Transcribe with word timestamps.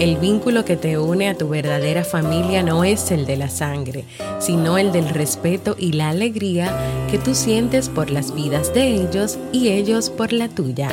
El 0.00 0.16
vínculo 0.16 0.64
que 0.64 0.78
te 0.78 0.96
une 0.96 1.28
a 1.28 1.34
tu 1.34 1.50
verdadera 1.50 2.04
familia 2.04 2.62
no 2.62 2.84
es 2.84 3.10
el 3.10 3.26
de 3.26 3.36
la 3.36 3.50
sangre, 3.50 4.04
sino 4.38 4.78
el 4.78 4.92
del 4.92 5.10
respeto 5.10 5.76
y 5.78 5.92
la 5.92 6.08
alegría 6.08 6.74
que 7.10 7.18
tú 7.18 7.34
sientes 7.34 7.90
por 7.90 8.10
las 8.10 8.34
vidas 8.34 8.72
de 8.72 8.94
ellos 8.94 9.38
y 9.52 9.68
ellos 9.68 10.08
por 10.08 10.32
la 10.32 10.48
tuya. 10.48 10.88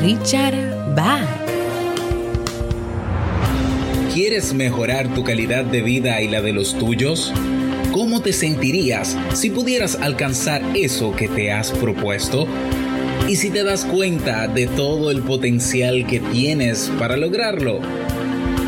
Richard 0.00 0.94
Bach. 0.94 1.26
¿Quieres 4.14 4.54
mejorar 4.54 5.12
tu 5.14 5.24
calidad 5.24 5.64
de 5.64 5.82
vida 5.82 6.22
y 6.22 6.28
la 6.28 6.40
de 6.40 6.52
los 6.52 6.78
tuyos? 6.78 7.32
¿Cómo 7.90 8.22
te 8.22 8.32
sentirías 8.32 9.18
si 9.32 9.50
pudieras 9.50 9.96
alcanzar 9.96 10.62
eso 10.76 11.10
que 11.16 11.26
te 11.26 11.50
has 11.50 11.72
propuesto? 11.72 12.46
¿Y 13.28 13.34
si 13.34 13.50
te 13.50 13.64
das 13.64 13.84
cuenta 13.84 14.46
de 14.46 14.68
todo 14.68 15.10
el 15.10 15.22
potencial 15.22 16.06
que 16.06 16.20
tienes 16.20 16.92
para 17.00 17.16
lograrlo? 17.16 17.80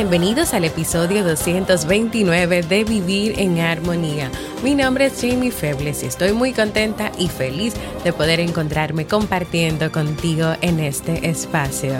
Bienvenidos 0.00 0.54
al 0.54 0.64
episodio 0.64 1.22
229 1.22 2.62
de 2.62 2.84
Vivir 2.84 3.38
en 3.38 3.60
Armonía. 3.60 4.30
Mi 4.64 4.74
nombre 4.74 5.04
es 5.04 5.20
Jamie 5.20 5.50
Febles 5.50 6.02
y 6.02 6.06
estoy 6.06 6.32
muy 6.32 6.54
contenta 6.54 7.12
y 7.18 7.28
feliz 7.28 7.74
de 8.02 8.14
poder 8.14 8.40
encontrarme 8.40 9.06
compartiendo 9.06 9.92
contigo 9.92 10.54
en 10.62 10.80
este 10.80 11.28
espacio. 11.28 11.92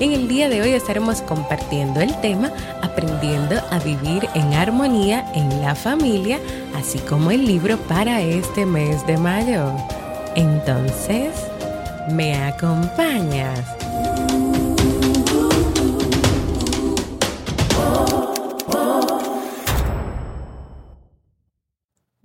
En 0.00 0.12
el 0.12 0.28
día 0.28 0.48
de 0.48 0.62
hoy 0.62 0.70
estaremos 0.70 1.20
compartiendo 1.20 2.00
el 2.00 2.18
tema 2.22 2.50
Aprendiendo 2.80 3.60
a 3.70 3.78
vivir 3.80 4.26
en 4.34 4.54
armonía 4.54 5.30
en 5.34 5.60
la 5.60 5.74
familia, 5.74 6.40
así 6.74 7.00
como 7.00 7.32
el 7.32 7.44
libro 7.44 7.76
para 7.76 8.22
este 8.22 8.64
mes 8.64 9.06
de 9.06 9.18
mayo. 9.18 9.70
Entonces, 10.36 11.34
¿me 12.08 12.34
acompañas? 12.34 13.81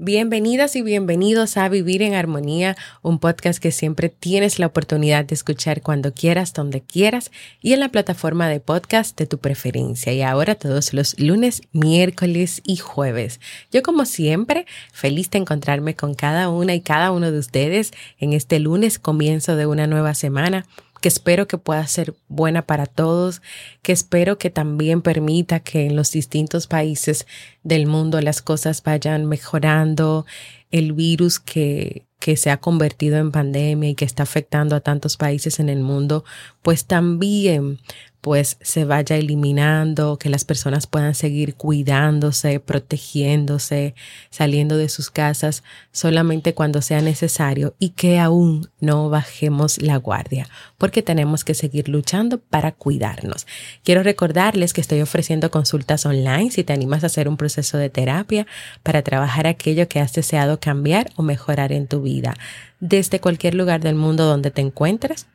Bienvenidas 0.07 0.77
y 0.77 0.83
bienvenidos 0.83 1.57
a 1.57 1.67
Vivir 1.67 2.01
en 2.01 2.13
Armonía, 2.13 2.77
un 3.01 3.19
podcast 3.19 3.61
que 3.61 3.73
siempre 3.73 4.07
tienes 4.07 4.57
la 4.57 4.67
oportunidad 4.67 5.25
de 5.25 5.35
escuchar 5.35 5.81
cuando 5.81 6.13
quieras, 6.13 6.53
donde 6.53 6.79
quieras 6.79 7.29
y 7.61 7.73
en 7.73 7.81
la 7.81 7.89
plataforma 7.89 8.47
de 8.47 8.61
podcast 8.61 9.19
de 9.19 9.25
tu 9.25 9.39
preferencia. 9.39 10.13
Y 10.13 10.21
ahora 10.21 10.55
todos 10.55 10.93
los 10.93 11.19
lunes, 11.19 11.61
miércoles 11.73 12.61
y 12.63 12.77
jueves. 12.77 13.41
Yo 13.69 13.83
como 13.83 14.05
siempre, 14.05 14.65
feliz 14.93 15.29
de 15.29 15.39
encontrarme 15.39 15.97
con 15.97 16.13
cada 16.13 16.47
una 16.47 16.73
y 16.73 16.79
cada 16.79 17.11
uno 17.11 17.29
de 17.29 17.39
ustedes 17.39 17.91
en 18.17 18.31
este 18.31 18.61
lunes, 18.61 18.99
comienzo 18.99 19.57
de 19.57 19.65
una 19.65 19.87
nueva 19.87 20.13
semana 20.13 20.65
que 21.01 21.07
espero 21.07 21.47
que 21.47 21.57
pueda 21.57 21.85
ser 21.87 22.15
buena 22.27 22.63
para 22.63 22.85
todos, 22.85 23.41
que 23.81 23.91
espero 23.91 24.37
que 24.37 24.49
también 24.49 25.01
permita 25.01 25.59
que 25.59 25.85
en 25.85 25.95
los 25.95 26.11
distintos 26.11 26.67
países 26.67 27.27
del 27.63 27.87
mundo 27.87 28.21
las 28.21 28.41
cosas 28.41 28.83
vayan 28.83 29.25
mejorando, 29.25 30.25
el 30.71 30.93
virus 30.93 31.39
que, 31.39 32.05
que 32.19 32.35
se 32.35 32.49
ha 32.49 32.57
convertido 32.57 33.17
en 33.17 33.31
pandemia 33.31 33.89
y 33.89 33.95
que 33.95 34.05
está 34.05 34.23
afectando 34.23 34.75
a 34.75 34.81
tantos 34.81 35.17
países 35.17 35.59
en 35.59 35.69
el 35.69 35.79
mundo, 35.79 36.25
pues 36.61 36.85
también 36.85 37.79
pues 38.21 38.57
se 38.61 38.83
vaya 38.83 39.15
eliminando, 39.15 40.17
que 40.17 40.29
las 40.29 40.43
personas 40.43 40.87
puedan 40.87 41.15
seguir 41.15 41.55
cuidándose, 41.55 42.59
protegiéndose, 42.59 43.95
saliendo 44.29 44.77
de 44.77 44.89
sus 44.89 45.09
casas 45.11 45.63
solamente 45.91 46.53
cuando 46.53 46.81
sea 46.81 47.01
necesario 47.01 47.75
y 47.79 47.89
que 47.89 48.19
aún 48.19 48.69
no 48.79 49.09
bajemos 49.09 49.81
la 49.81 49.97
guardia, 49.97 50.47
porque 50.77 51.01
tenemos 51.01 51.43
que 51.43 51.53
seguir 51.53 51.89
luchando 51.89 52.39
para 52.39 52.71
cuidarnos. 52.71 53.47
Quiero 53.83 54.03
recordarles 54.03 54.73
que 54.73 54.81
estoy 54.81 55.01
ofreciendo 55.01 55.51
consultas 55.51 56.05
online 56.05 56.51
si 56.51 56.63
te 56.63 56.73
animas 56.73 57.03
a 57.03 57.07
hacer 57.07 57.29
un 57.29 57.37
proceso 57.37 57.77
de 57.77 57.89
terapia 57.89 58.47
para 58.83 59.03
trabajar 59.03 59.47
aquello 59.47 59.87
que 59.87 59.99
has 59.99 60.13
deseado 60.13 60.59
cambiar 60.59 61.11
o 61.15 61.23
mejorar 61.23 61.71
en 61.71 61.87
tu 61.87 62.01
vida. 62.01 62.35
Desde 62.79 63.19
cualquier 63.19 63.55
lugar 63.55 63.81
del 63.81 63.95
mundo 63.95 64.25
donde 64.25 64.51
te 64.51 64.61
encuentres, 64.61 65.27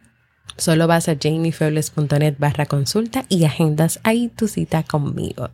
Solo 0.57 0.87
vas 0.87 1.09
a 1.09 1.17
jamiefebles.net 1.17 2.35
barra 2.39 2.67
consulta 2.67 3.25
y 3.29 3.45
agendas 3.45 4.01
ahí 4.03 4.29
tu 4.29 4.49
cita 4.49 4.83
conmigo. 4.83 5.51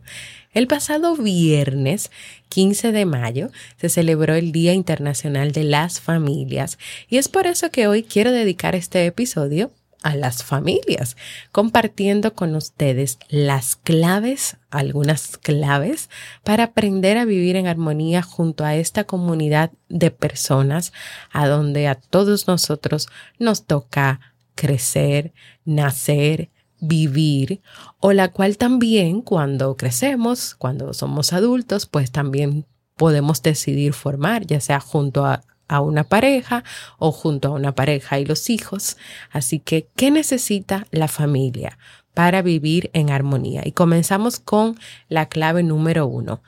El 0.53 0.67
pasado 0.67 1.15
viernes 1.15 2.11
15 2.49 2.91
de 2.91 3.05
mayo 3.05 3.49
se 3.77 3.89
celebró 3.89 4.35
el 4.35 4.51
Día 4.51 4.73
Internacional 4.73 5.51
de 5.51 5.63
las 5.63 6.01
Familias 6.01 6.77
y 7.07 7.17
es 7.17 7.29
por 7.29 7.47
eso 7.47 7.71
que 7.71 7.87
hoy 7.87 8.03
quiero 8.03 8.31
dedicar 8.31 8.75
este 8.75 9.05
episodio 9.05 9.71
a 10.01 10.15
las 10.15 10.43
familias, 10.43 11.17
compartiendo 11.51 12.33
con 12.33 12.55
ustedes 12.55 13.19
las 13.29 13.75
claves, 13.75 14.57
algunas 14.71 15.37
claves, 15.37 16.09
para 16.43 16.65
aprender 16.65 17.17
a 17.17 17.25
vivir 17.25 17.55
en 17.55 17.67
armonía 17.67 18.21
junto 18.21 18.63
a 18.63 18.75
esta 18.75 19.03
comunidad 19.03 19.71
de 19.89 20.11
personas 20.11 20.93
a 21.31 21.47
donde 21.47 21.87
a 21.87 21.95
todos 21.95 22.47
nosotros 22.47 23.07
nos 23.39 23.65
toca 23.65 24.19
crecer, 24.59 25.33
nacer, 25.63 26.49
vivir, 26.81 27.61
o 28.01 28.11
la 28.11 28.27
cual 28.27 28.57
también 28.57 29.21
cuando 29.21 29.77
crecemos, 29.77 30.53
cuando 30.53 30.93
somos 30.93 31.31
adultos, 31.31 31.85
pues 31.85 32.11
también 32.11 32.65
podemos 32.97 33.41
decidir 33.41 33.93
formar, 33.93 34.45
ya 34.45 34.59
sea 34.59 34.81
junto 34.81 35.25
a, 35.25 35.41
una 35.81 36.03
pareja 36.03 36.63
o 36.97 37.11
junto 37.11 37.49
a 37.49 37.51
una 37.51 37.73
pareja 37.75 38.19
y 38.19 38.25
los 38.25 38.49
hijos. 38.49 38.97
Así 39.31 39.59
que, 39.59 39.87
¿qué 39.95 40.09
necesita 40.09 40.87
la 40.89 41.07
familia 41.07 41.77
para 42.15 42.41
vivir 42.41 42.89
en 42.93 43.11
armonía? 43.11 43.61
Y 43.63 43.71
comenzamos 43.71 44.39
con 44.39 44.79
la 45.09 45.29
clave 45.29 45.61
número 45.61 46.07
uno, 46.07 46.41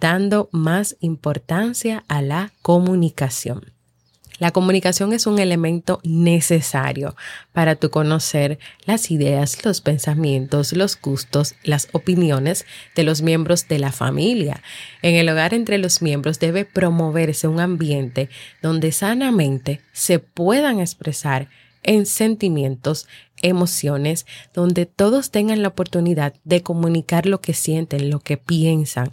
dando 0.00 0.48
más 0.52 0.96
importancia 1.00 2.04
a 2.08 2.20
la 2.20 2.52
comunicación. 2.60 3.77
La 4.38 4.52
comunicación 4.52 5.12
es 5.12 5.26
un 5.26 5.38
elemento 5.40 6.00
necesario 6.04 7.16
para 7.52 7.74
tu 7.74 7.90
conocer 7.90 8.58
las 8.84 9.10
ideas, 9.10 9.64
los 9.64 9.80
pensamientos, 9.80 10.72
los 10.72 11.00
gustos, 11.00 11.56
las 11.64 11.88
opiniones 11.92 12.64
de 12.94 13.02
los 13.02 13.20
miembros 13.20 13.66
de 13.66 13.80
la 13.80 13.90
familia. 13.90 14.62
En 15.02 15.16
el 15.16 15.28
hogar 15.28 15.54
entre 15.54 15.78
los 15.78 16.02
miembros 16.02 16.38
debe 16.38 16.64
promoverse 16.64 17.48
un 17.48 17.58
ambiente 17.58 18.28
donde 18.62 18.92
sanamente 18.92 19.80
se 19.92 20.20
puedan 20.20 20.78
expresar 20.78 21.48
en 21.82 22.06
sentimientos, 22.06 23.08
emociones, 23.42 24.26
donde 24.52 24.86
todos 24.86 25.30
tengan 25.30 25.62
la 25.62 25.68
oportunidad 25.68 26.34
de 26.44 26.62
comunicar 26.62 27.26
lo 27.26 27.40
que 27.40 27.54
sienten, 27.54 28.10
lo 28.10 28.20
que 28.20 28.36
piensan, 28.36 29.10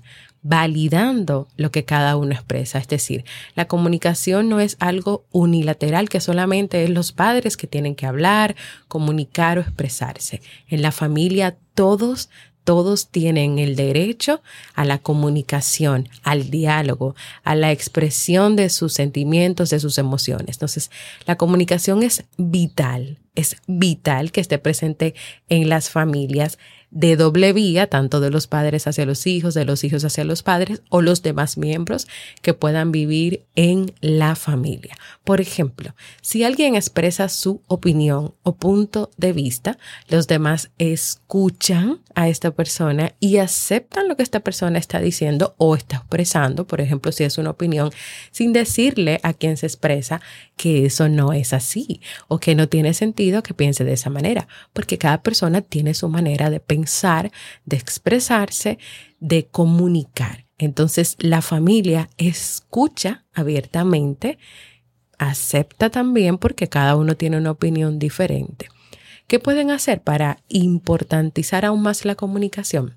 validando 0.47 1.47
lo 1.57 1.71
que 1.71 1.85
cada 1.85 2.17
uno 2.17 2.33
expresa. 2.33 2.77
Es 2.77 2.87
decir, 2.87 3.25
la 3.55 3.67
comunicación 3.67 4.47
no 4.47 4.59
es 4.59 4.77
algo 4.79 5.25
unilateral 5.31 6.07
que 6.07 6.21
solamente 6.21 6.83
es 6.83 6.91
los 6.91 7.13
padres 7.13 7.57
que 7.57 7.65
tienen 7.65 7.95
que 7.95 8.05
hablar, 8.05 8.55
comunicar 8.87 9.57
o 9.57 9.61
expresarse. 9.61 10.43
En 10.69 10.83
la 10.83 10.91
familia 10.91 11.57
todos 11.73 12.29
todos 12.63 13.09
tienen 13.09 13.59
el 13.59 13.75
derecho 13.75 14.41
a 14.73 14.85
la 14.85 14.97
comunicación, 14.97 16.09
al 16.23 16.49
diálogo, 16.49 17.15
a 17.43 17.53
la 17.53 17.71
expresión 17.71 18.55
de 18.55 18.69
sus 18.69 18.91
sentimientos, 18.93 19.69
de 19.69 19.79
sus 19.79 19.99
emociones. 19.99 20.55
Entonces, 20.55 20.89
la 21.27 21.37
comunicación 21.37 22.01
es 22.01 22.23
vital, 22.37 23.19
es 23.35 23.57
vital 23.67 24.31
que 24.31 24.41
esté 24.41 24.57
presente 24.57 25.13
en 25.47 25.69
las 25.69 25.91
familias 25.91 26.57
de 26.95 27.17
doble 27.17 27.51
vía, 27.51 27.87
tanto 27.87 28.21
de 28.21 28.31
los 28.31 28.47
padres 28.47 28.87
hacia 28.87 29.05
los 29.05 29.27
hijos, 29.27 29.53
de 29.53 29.65
los 29.65 29.83
hijos 29.83 30.05
hacia 30.05 30.23
los 30.23 30.43
padres 30.43 30.81
o 30.89 31.01
los 31.01 31.21
demás 31.21 31.57
miembros 31.57 32.07
que 32.41 32.53
puedan 32.53 32.93
vivir 32.93 33.43
en 33.55 33.93
la 33.99 34.35
familia. 34.35 34.95
Por 35.25 35.41
ejemplo, 35.41 35.93
si 36.21 36.45
alguien 36.45 36.73
expresa 36.75 37.27
su 37.27 37.61
opinión 37.67 38.33
o 38.43 38.55
punto 38.55 39.11
de 39.17 39.33
vista, 39.33 39.77
los 40.07 40.27
demás 40.27 40.71
escuchan 40.77 41.99
a 42.15 42.29
esta 42.29 42.51
persona 42.51 43.13
y 43.19 43.37
aceptan 43.37 44.07
lo 44.07 44.15
que 44.15 44.23
esta 44.23 44.39
persona 44.39 44.79
está 44.79 44.99
diciendo 44.99 45.53
o 45.57 45.75
está 45.75 45.97
expresando, 45.97 46.65
por 46.65 46.79
ejemplo, 46.79 47.11
si 47.11 47.25
es 47.25 47.37
una 47.37 47.49
opinión, 47.49 47.91
sin 48.31 48.53
decirle 48.53 49.19
a 49.21 49.33
quien 49.33 49.57
se 49.57 49.65
expresa 49.65 50.21
que 50.55 50.85
eso 50.85 51.09
no 51.09 51.33
es 51.33 51.53
así 51.53 52.01
o 52.27 52.39
que 52.39 52.55
no 52.55 52.69
tiene 52.69 52.93
sentido 52.93 53.43
que 53.43 53.53
piense 53.53 53.83
de 53.83 53.93
esa 53.93 54.09
manera, 54.09 54.47
porque 54.73 54.97
cada 54.97 55.21
persona 55.21 55.61
tiene 55.61 55.93
su 55.93 56.09
manera 56.09 56.49
de 56.49 56.59
pensar, 56.59 57.31
de 57.65 57.77
expresarse, 57.77 58.77
de 59.19 59.47
comunicar. 59.47 60.45
Entonces 60.57 61.17
la 61.19 61.41
familia 61.41 62.09
escucha 62.17 63.25
abiertamente, 63.33 64.37
acepta 65.17 65.89
también 65.89 66.37
porque 66.37 66.69
cada 66.69 66.95
uno 66.95 67.15
tiene 67.15 67.37
una 67.37 67.51
opinión 67.51 67.99
diferente. 67.99 68.69
¿Qué 69.27 69.39
pueden 69.39 69.71
hacer 69.71 70.01
para 70.01 70.37
importantizar 70.47 71.65
aún 71.65 71.81
más 71.81 72.05
la 72.05 72.15
comunicación? 72.15 72.95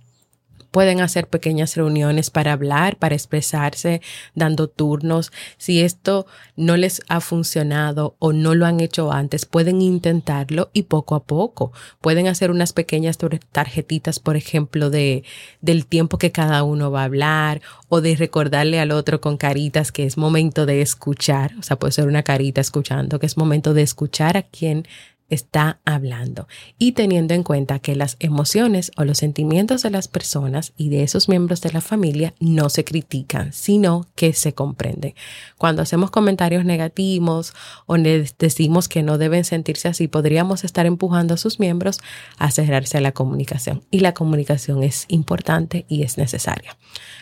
Pueden 0.78 1.00
hacer 1.00 1.26
pequeñas 1.26 1.74
reuniones 1.74 2.30
para 2.30 2.52
hablar, 2.52 2.98
para 2.98 3.16
expresarse, 3.16 4.00
dando 4.36 4.68
turnos. 4.68 5.32
Si 5.56 5.80
esto 5.80 6.24
no 6.54 6.76
les 6.76 7.02
ha 7.08 7.20
funcionado 7.20 8.14
o 8.20 8.32
no 8.32 8.54
lo 8.54 8.64
han 8.64 8.78
hecho 8.78 9.10
antes, 9.10 9.44
pueden 9.44 9.82
intentarlo 9.82 10.70
y 10.72 10.84
poco 10.84 11.16
a 11.16 11.24
poco. 11.24 11.72
Pueden 12.00 12.28
hacer 12.28 12.52
unas 12.52 12.72
pequeñas 12.72 13.18
tarjetitas, 13.50 14.20
por 14.20 14.36
ejemplo, 14.36 14.88
de, 14.88 15.24
del 15.60 15.84
tiempo 15.84 16.16
que 16.16 16.30
cada 16.30 16.62
uno 16.62 16.92
va 16.92 17.00
a 17.00 17.06
hablar 17.06 17.60
o 17.88 18.00
de 18.00 18.14
recordarle 18.14 18.78
al 18.78 18.92
otro 18.92 19.20
con 19.20 19.36
caritas 19.36 19.90
que 19.90 20.04
es 20.04 20.16
momento 20.16 20.64
de 20.64 20.80
escuchar. 20.80 21.54
O 21.58 21.64
sea, 21.64 21.76
puede 21.76 21.90
ser 21.90 22.06
una 22.06 22.22
carita 22.22 22.60
escuchando, 22.60 23.18
que 23.18 23.26
es 23.26 23.36
momento 23.36 23.74
de 23.74 23.82
escuchar 23.82 24.36
a 24.36 24.42
quien 24.42 24.86
está 25.28 25.80
hablando 25.84 26.48
y 26.78 26.92
teniendo 26.92 27.34
en 27.34 27.42
cuenta 27.42 27.78
que 27.78 27.94
las 27.94 28.16
emociones 28.18 28.92
o 28.96 29.04
los 29.04 29.18
sentimientos 29.18 29.82
de 29.82 29.90
las 29.90 30.08
personas 30.08 30.72
y 30.76 30.88
de 30.88 31.02
esos 31.02 31.28
miembros 31.28 31.60
de 31.60 31.72
la 31.72 31.80
familia 31.80 32.34
no 32.40 32.70
se 32.70 32.84
critican, 32.84 33.52
sino 33.52 34.06
que 34.14 34.32
se 34.32 34.54
comprenden. 34.54 35.14
Cuando 35.56 35.82
hacemos 35.82 36.10
comentarios 36.10 36.64
negativos 36.64 37.52
o 37.86 37.96
decimos 37.98 38.88
que 38.88 39.02
no 39.02 39.18
deben 39.18 39.44
sentirse 39.44 39.88
así, 39.88 40.08
podríamos 40.08 40.64
estar 40.64 40.86
empujando 40.86 41.34
a 41.34 41.38
sus 41.38 41.60
miembros 41.60 41.98
a 42.38 42.50
cerrarse 42.50 42.98
a 42.98 43.02
la 43.02 43.12
comunicación 43.12 43.82
y 43.90 44.00
la 44.00 44.14
comunicación 44.14 44.82
es 44.82 45.04
importante 45.08 45.84
y 45.88 46.02
es 46.02 46.18
necesaria. 46.18 46.76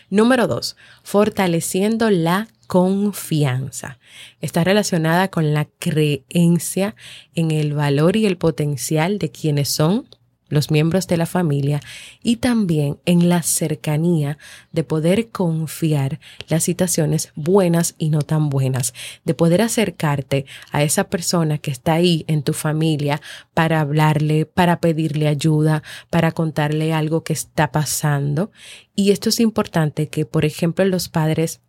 Número 0.08 0.46
dos, 0.46 0.76
fortaleciendo 1.02 2.10
la 2.10 2.46
confianza. 2.66 3.98
Está 4.40 4.64
relacionada 4.64 5.28
con 5.28 5.54
la 5.54 5.66
creencia 5.78 6.94
en 7.34 7.50
el 7.50 7.74
valor 7.74 8.16
y 8.16 8.26
el 8.26 8.36
potencial 8.36 9.18
de 9.18 9.30
quienes 9.30 9.68
son 9.68 10.06
los 10.48 10.70
miembros 10.70 11.06
de 11.06 11.16
la 11.16 11.26
familia 11.26 11.80
y 12.22 12.36
también 12.36 12.98
en 13.04 13.28
la 13.28 13.42
cercanía 13.42 14.38
de 14.72 14.84
poder 14.84 15.28
confiar 15.30 16.20
las 16.48 16.64
situaciones 16.64 17.32
buenas 17.34 17.94
y 17.98 18.10
no 18.10 18.22
tan 18.22 18.48
buenas, 18.48 18.94
de 19.24 19.34
poder 19.34 19.62
acercarte 19.62 20.46
a 20.70 20.82
esa 20.82 21.04
persona 21.04 21.58
que 21.58 21.70
está 21.70 21.94
ahí 21.94 22.24
en 22.28 22.42
tu 22.42 22.52
familia 22.52 23.20
para 23.54 23.80
hablarle, 23.80 24.46
para 24.46 24.80
pedirle 24.80 25.28
ayuda, 25.28 25.82
para 26.10 26.32
contarle 26.32 26.92
algo 26.92 27.24
que 27.24 27.32
está 27.32 27.72
pasando. 27.72 28.50
Y 28.94 29.10
esto 29.10 29.28
es 29.28 29.40
importante 29.40 30.08
que, 30.08 30.26
por 30.26 30.44
ejemplo, 30.44 30.84
los 30.84 31.08
padres 31.08 31.60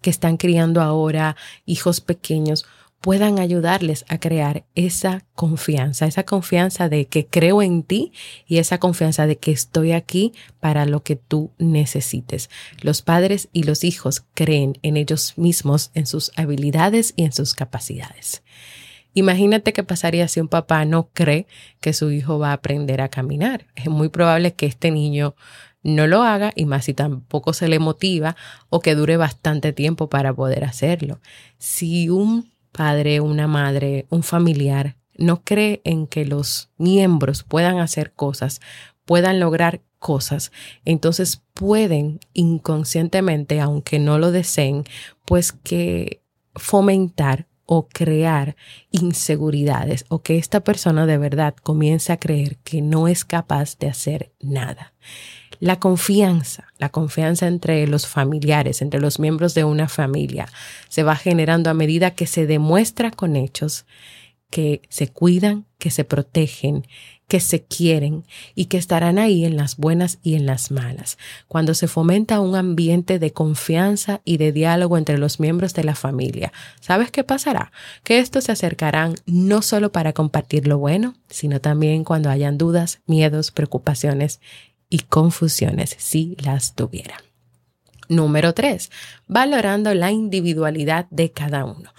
que 0.00 0.10
están 0.10 0.36
criando 0.36 0.80
ahora 0.80 1.36
hijos 1.64 2.00
pequeños 2.00 2.66
puedan 3.00 3.38
ayudarles 3.38 4.04
a 4.08 4.18
crear 4.18 4.64
esa 4.74 5.24
confianza, 5.34 6.06
esa 6.06 6.24
confianza 6.24 6.88
de 6.88 7.06
que 7.06 7.26
creo 7.26 7.62
en 7.62 7.82
ti 7.82 8.12
y 8.46 8.58
esa 8.58 8.78
confianza 8.78 9.26
de 9.26 9.36
que 9.36 9.52
estoy 9.52 9.92
aquí 9.92 10.32
para 10.60 10.86
lo 10.86 11.04
que 11.04 11.14
tú 11.14 11.52
necesites. 11.58 12.50
Los 12.80 13.02
padres 13.02 13.48
y 13.52 13.62
los 13.62 13.84
hijos 13.84 14.24
creen 14.34 14.78
en 14.82 14.96
ellos 14.96 15.34
mismos, 15.36 15.90
en 15.94 16.06
sus 16.06 16.32
habilidades 16.36 17.14
y 17.16 17.24
en 17.24 17.32
sus 17.32 17.54
capacidades. 17.54 18.42
Imagínate 19.14 19.72
qué 19.72 19.82
pasaría 19.82 20.28
si 20.28 20.40
un 20.40 20.48
papá 20.48 20.84
no 20.84 21.08
cree 21.12 21.46
que 21.80 21.92
su 21.92 22.10
hijo 22.10 22.38
va 22.38 22.50
a 22.50 22.54
aprender 22.54 23.00
a 23.00 23.08
caminar. 23.08 23.66
Es 23.74 23.86
muy 23.86 24.08
probable 24.08 24.52
que 24.52 24.66
este 24.66 24.90
niño 24.90 25.36
no 25.86 26.06
lo 26.06 26.22
haga 26.24 26.52
y 26.56 26.66
más 26.66 26.86
si 26.86 26.94
tampoco 26.94 27.52
se 27.52 27.68
le 27.68 27.78
motiva 27.78 28.36
o 28.68 28.80
que 28.80 28.94
dure 28.94 29.16
bastante 29.16 29.72
tiempo 29.72 30.08
para 30.08 30.34
poder 30.34 30.64
hacerlo. 30.64 31.20
Si 31.58 32.08
un 32.08 32.50
padre, 32.72 33.20
una 33.20 33.46
madre, 33.46 34.06
un 34.10 34.22
familiar 34.22 34.96
no 35.16 35.42
cree 35.44 35.80
en 35.84 36.06
que 36.06 36.26
los 36.26 36.70
miembros 36.76 37.44
puedan 37.44 37.78
hacer 37.78 38.12
cosas, 38.12 38.60
puedan 39.04 39.38
lograr 39.38 39.80
cosas, 39.98 40.50
entonces 40.84 41.42
pueden 41.54 42.20
inconscientemente, 42.34 43.60
aunque 43.60 43.98
no 43.98 44.18
lo 44.18 44.32
deseen, 44.32 44.84
pues 45.24 45.52
que 45.52 46.20
fomentar 46.54 47.46
o 47.64 47.88
crear 47.88 48.56
inseguridades 48.90 50.04
o 50.08 50.22
que 50.22 50.36
esta 50.36 50.60
persona 50.60 51.06
de 51.06 51.18
verdad 51.18 51.54
comience 51.54 52.12
a 52.12 52.18
creer 52.18 52.56
que 52.58 52.82
no 52.82 53.08
es 53.08 53.24
capaz 53.24 53.78
de 53.78 53.88
hacer 53.88 54.32
nada. 54.40 54.94
La 55.60 55.78
confianza, 55.78 56.68
la 56.78 56.88
confianza 56.88 57.46
entre 57.46 57.86
los 57.86 58.06
familiares, 58.06 58.82
entre 58.82 59.00
los 59.00 59.18
miembros 59.18 59.54
de 59.54 59.64
una 59.64 59.88
familia, 59.88 60.48
se 60.88 61.02
va 61.02 61.16
generando 61.16 61.70
a 61.70 61.74
medida 61.74 62.12
que 62.12 62.26
se 62.26 62.46
demuestra 62.46 63.10
con 63.10 63.36
hechos 63.36 63.86
que 64.50 64.82
se 64.88 65.08
cuidan, 65.08 65.66
que 65.78 65.90
se 65.90 66.04
protegen, 66.04 66.86
que 67.28 67.40
se 67.40 67.64
quieren 67.64 68.24
y 68.54 68.66
que 68.66 68.78
estarán 68.78 69.18
ahí 69.18 69.44
en 69.44 69.56
las 69.56 69.76
buenas 69.76 70.18
y 70.22 70.34
en 70.36 70.46
las 70.46 70.70
malas. 70.70 71.18
Cuando 71.48 71.74
se 71.74 71.88
fomenta 71.88 72.40
un 72.40 72.54
ambiente 72.54 73.18
de 73.18 73.32
confianza 73.32 74.20
y 74.24 74.36
de 74.36 74.52
diálogo 74.52 74.96
entre 74.96 75.18
los 75.18 75.40
miembros 75.40 75.74
de 75.74 75.84
la 75.84 75.96
familia, 75.96 76.52
¿sabes 76.80 77.10
qué 77.10 77.24
pasará? 77.24 77.72
Que 78.04 78.20
estos 78.20 78.44
se 78.44 78.52
acercarán 78.52 79.16
no 79.26 79.62
solo 79.62 79.90
para 79.90 80.12
compartir 80.12 80.68
lo 80.68 80.78
bueno, 80.78 81.14
sino 81.28 81.60
también 81.60 82.04
cuando 82.04 82.30
hayan 82.30 82.58
dudas, 82.58 83.00
miedos, 83.06 83.50
preocupaciones 83.50 84.40
y 84.88 85.00
confusiones 85.00 85.94
si 85.98 86.36
las 86.42 86.74
tuviera. 86.74 87.16
Número 88.08 88.54
tres, 88.54 88.90
valorando 89.26 89.92
la 89.94 90.12
individualidad 90.12 91.06
de 91.10 91.32
cada 91.32 91.64
uno. 91.64 91.92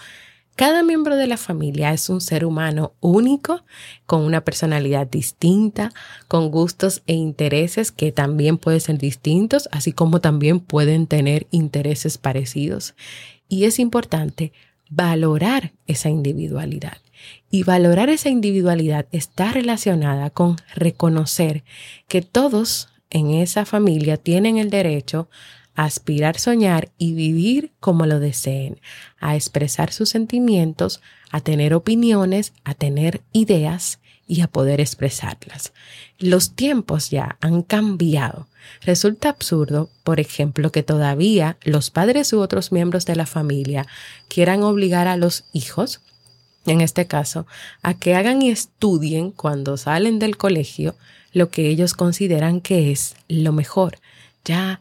Cada 0.55 0.81
miembro 0.81 1.17
de 1.17 1.27
la 1.27 1.37
familia 1.37 1.93
es 1.93 2.09
un 2.09 2.19
ser 2.19 2.43
humano 2.43 2.93
único, 2.99 3.63
con 4.07 4.23
una 4.23 4.41
personalidad 4.41 5.05
distinta, 5.05 5.93
con 6.27 6.49
gustos 6.49 7.03
e 7.05 7.13
intereses 7.13 7.91
que 7.91 8.11
también 8.11 8.57
pueden 8.57 8.81
ser 8.81 8.97
distintos, 8.97 9.69
así 9.71 9.91
como 9.91 10.19
también 10.19 10.59
pueden 10.59 11.05
tener 11.05 11.45
intereses 11.51 12.17
parecidos. 12.17 12.95
Y 13.47 13.65
es 13.65 13.77
importante 13.77 14.51
valorar 14.89 15.73
esa 15.85 16.09
individualidad. 16.09 16.97
Y 17.49 17.63
valorar 17.63 18.09
esa 18.09 18.29
individualidad 18.29 19.07
está 19.11 19.51
relacionada 19.51 20.29
con 20.29 20.57
reconocer 20.75 21.63
que 22.07 22.21
todos 22.21 22.89
en 23.09 23.31
esa 23.31 23.65
familia 23.65 24.17
tienen 24.17 24.57
el 24.57 24.69
derecho 24.69 25.29
a 25.75 25.85
aspirar, 25.85 26.39
soñar 26.39 26.91
y 26.97 27.13
vivir 27.13 27.71
como 27.79 28.05
lo 28.05 28.19
deseen, 28.19 28.81
a 29.19 29.35
expresar 29.35 29.93
sus 29.93 30.09
sentimientos, 30.09 31.01
a 31.31 31.39
tener 31.39 31.73
opiniones, 31.73 32.53
a 32.63 32.73
tener 32.73 33.21
ideas 33.31 33.99
y 34.27 34.41
a 34.41 34.47
poder 34.47 34.81
expresarlas. 34.81 35.73
Los 36.19 36.55
tiempos 36.55 37.09
ya 37.09 37.37
han 37.39 37.61
cambiado. 37.61 38.47
Resulta 38.81 39.29
absurdo, 39.29 39.89
por 40.03 40.19
ejemplo, 40.19 40.71
que 40.71 40.83
todavía 40.83 41.57
los 41.63 41.91
padres 41.91 42.33
u 42.33 42.41
otros 42.41 42.71
miembros 42.71 43.05
de 43.05 43.15
la 43.15 43.25
familia 43.25 43.87
quieran 44.27 44.63
obligar 44.63 45.07
a 45.07 45.15
los 45.15 45.45
hijos 45.53 46.01
en 46.67 46.81
este 46.81 47.07
caso, 47.07 47.47
a 47.81 47.93
que 47.93 48.15
hagan 48.15 48.41
y 48.41 48.49
estudien 48.49 49.31
cuando 49.31 49.77
salen 49.77 50.19
del 50.19 50.37
colegio 50.37 50.95
lo 51.33 51.49
que 51.49 51.69
ellos 51.69 51.93
consideran 51.93 52.61
que 52.61 52.91
es 52.91 53.15
lo 53.27 53.51
mejor. 53.51 53.99
Ya 54.43 54.79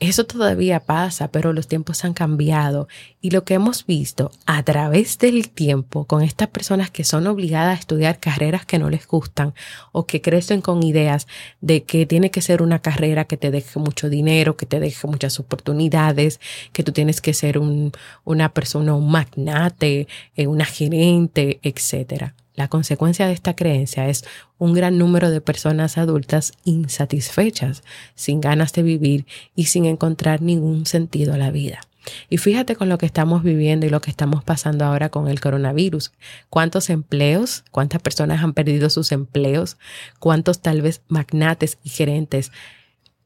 eso 0.00 0.24
todavía 0.24 0.80
pasa, 0.80 1.30
pero 1.30 1.52
los 1.52 1.68
tiempos 1.68 2.06
han 2.06 2.14
cambiado. 2.14 2.88
Y 3.20 3.30
lo 3.30 3.44
que 3.44 3.52
hemos 3.52 3.84
visto 3.84 4.30
a 4.46 4.62
través 4.62 5.18
del 5.18 5.50
tiempo 5.50 6.06
con 6.06 6.22
estas 6.22 6.48
personas 6.48 6.90
que 6.90 7.04
son 7.04 7.26
obligadas 7.26 7.76
a 7.76 7.80
estudiar 7.80 8.18
carreras 8.18 8.64
que 8.64 8.78
no 8.78 8.88
les 8.88 9.06
gustan 9.06 9.52
o 9.92 10.06
que 10.06 10.22
crecen 10.22 10.62
con 10.62 10.82
ideas 10.82 11.26
de 11.60 11.82
que 11.82 12.06
tiene 12.06 12.30
que 12.30 12.40
ser 12.40 12.62
una 12.62 12.78
carrera 12.78 13.26
que 13.26 13.36
te 13.36 13.50
deje 13.50 13.78
mucho 13.78 14.08
dinero, 14.08 14.56
que 14.56 14.64
te 14.64 14.80
deje 14.80 15.06
muchas 15.06 15.38
oportunidades, 15.38 16.40
que 16.72 16.82
tú 16.82 16.92
tienes 16.92 17.20
que 17.20 17.34
ser 17.34 17.58
un, 17.58 17.92
una 18.24 18.54
persona, 18.54 18.94
un 18.94 19.10
magnate, 19.10 20.08
eh, 20.34 20.46
una 20.46 20.64
gerente, 20.64 21.60
etcétera 21.62 22.34
La 22.60 22.68
consecuencia 22.68 23.26
de 23.26 23.32
esta 23.32 23.56
creencia 23.56 24.10
es 24.10 24.22
un 24.58 24.74
gran 24.74 24.98
número 24.98 25.30
de 25.30 25.40
personas 25.40 25.96
adultas 25.96 26.52
insatisfechas, 26.64 27.82
sin 28.14 28.42
ganas 28.42 28.74
de 28.74 28.82
vivir 28.82 29.24
y 29.56 29.64
sin 29.64 29.86
encontrar 29.86 30.42
ningún 30.42 30.84
sentido 30.84 31.32
a 31.32 31.38
la 31.38 31.50
vida. 31.50 31.80
Y 32.28 32.36
fíjate 32.36 32.76
con 32.76 32.90
lo 32.90 32.98
que 32.98 33.06
estamos 33.06 33.42
viviendo 33.42 33.86
y 33.86 33.88
lo 33.88 34.02
que 34.02 34.10
estamos 34.10 34.44
pasando 34.44 34.84
ahora 34.84 35.08
con 35.08 35.28
el 35.28 35.40
coronavirus. 35.40 36.12
¿Cuántos 36.50 36.90
empleos, 36.90 37.64
cuántas 37.70 38.02
personas 38.02 38.44
han 38.44 38.52
perdido 38.52 38.90
sus 38.90 39.10
empleos? 39.10 39.78
¿Cuántos 40.18 40.60
tal 40.60 40.82
vez 40.82 41.00
magnates 41.08 41.78
y 41.82 41.88
gerentes 41.88 42.52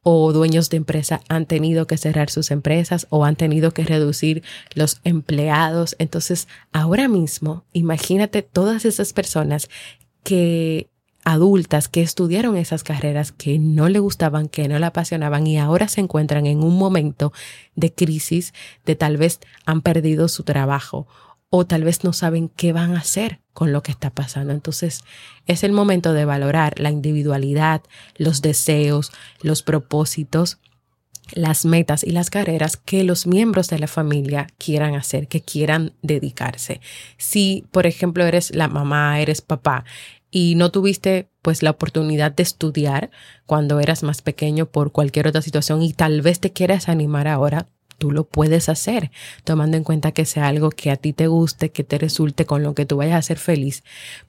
o 0.04 0.32
dueños 0.32 0.70
de 0.70 0.76
empresa 0.76 1.20
han 1.28 1.46
tenido 1.46 1.88
que 1.88 1.96
cerrar 1.96 2.30
sus 2.30 2.52
empresas 2.52 3.08
o 3.10 3.24
han 3.24 3.34
tenido 3.34 3.72
que 3.72 3.84
reducir 3.84 4.44
los 4.74 5.00
empleados? 5.02 5.96
Entonces, 5.98 6.46
ahora 6.72 7.08
mismo, 7.08 7.64
imagínate 7.72 8.42
todas 8.42 8.84
esas 8.84 9.12
personas 9.12 9.68
que 10.22 10.88
adultas 11.24 11.88
que 11.88 12.02
estudiaron 12.02 12.56
esas 12.56 12.84
carreras 12.84 13.32
que 13.32 13.58
no 13.58 13.88
le 13.88 13.98
gustaban, 13.98 14.48
que 14.48 14.68
no 14.68 14.78
le 14.78 14.86
apasionaban 14.86 15.46
y 15.46 15.58
ahora 15.58 15.88
se 15.88 16.02
encuentran 16.02 16.46
en 16.46 16.62
un 16.62 16.76
momento 16.76 17.32
de 17.74 17.92
crisis, 17.92 18.52
de 18.84 18.94
tal 18.94 19.16
vez 19.16 19.40
han 19.64 19.80
perdido 19.80 20.28
su 20.28 20.44
trabajo 20.44 21.08
o 21.48 21.66
tal 21.66 21.82
vez 21.82 22.04
no 22.04 22.12
saben 22.12 22.48
qué 22.48 22.72
van 22.72 22.94
a 22.94 23.00
hacer 23.00 23.40
con 23.54 23.72
lo 23.72 23.82
que 23.82 23.92
está 23.92 24.10
pasando. 24.10 24.52
Entonces 24.52 25.02
es 25.46 25.64
el 25.64 25.72
momento 25.72 26.12
de 26.12 26.26
valorar 26.26 26.78
la 26.78 26.90
individualidad, 26.90 27.82
los 28.16 28.42
deseos, 28.42 29.12
los 29.40 29.62
propósitos, 29.62 30.58
las 31.32 31.64
metas 31.64 32.04
y 32.04 32.10
las 32.10 32.28
carreras 32.28 32.76
que 32.76 33.02
los 33.02 33.26
miembros 33.26 33.68
de 33.68 33.78
la 33.78 33.86
familia 33.86 34.48
quieran 34.58 34.94
hacer, 34.94 35.26
que 35.28 35.40
quieran 35.40 35.92
dedicarse. 36.02 36.80
Si, 37.16 37.64
por 37.70 37.86
ejemplo, 37.86 38.24
eres 38.24 38.54
la 38.54 38.68
mamá, 38.68 39.20
eres 39.20 39.40
papá 39.40 39.84
y 40.30 40.56
no 40.56 40.70
tuviste 40.70 41.28
pues 41.42 41.62
la 41.62 41.70
oportunidad 41.70 42.32
de 42.32 42.42
estudiar 42.42 43.10
cuando 43.46 43.80
eras 43.80 44.02
más 44.02 44.20
pequeño 44.20 44.66
por 44.66 44.92
cualquier 44.92 45.28
otra 45.28 45.42
situación 45.42 45.80
y 45.82 45.92
tal 45.92 46.22
vez 46.22 46.40
te 46.40 46.52
quieras 46.52 46.88
animar 46.88 47.28
ahora, 47.28 47.68
tú 48.04 48.10
lo 48.10 48.24
puedes 48.24 48.68
hacer, 48.68 49.10
tomando 49.44 49.78
en 49.78 49.82
cuenta 49.82 50.12
que 50.12 50.26
sea 50.26 50.48
algo 50.48 50.68
que 50.68 50.90
a 50.90 50.96
ti 50.96 51.14
te 51.14 51.26
guste, 51.26 51.70
que 51.70 51.84
te 51.84 51.96
resulte 51.96 52.44
con 52.44 52.62
lo 52.62 52.74
que 52.74 52.84
tú 52.84 52.98
vayas 52.98 53.16
a 53.16 53.22
ser 53.22 53.38
feliz, 53.38 53.82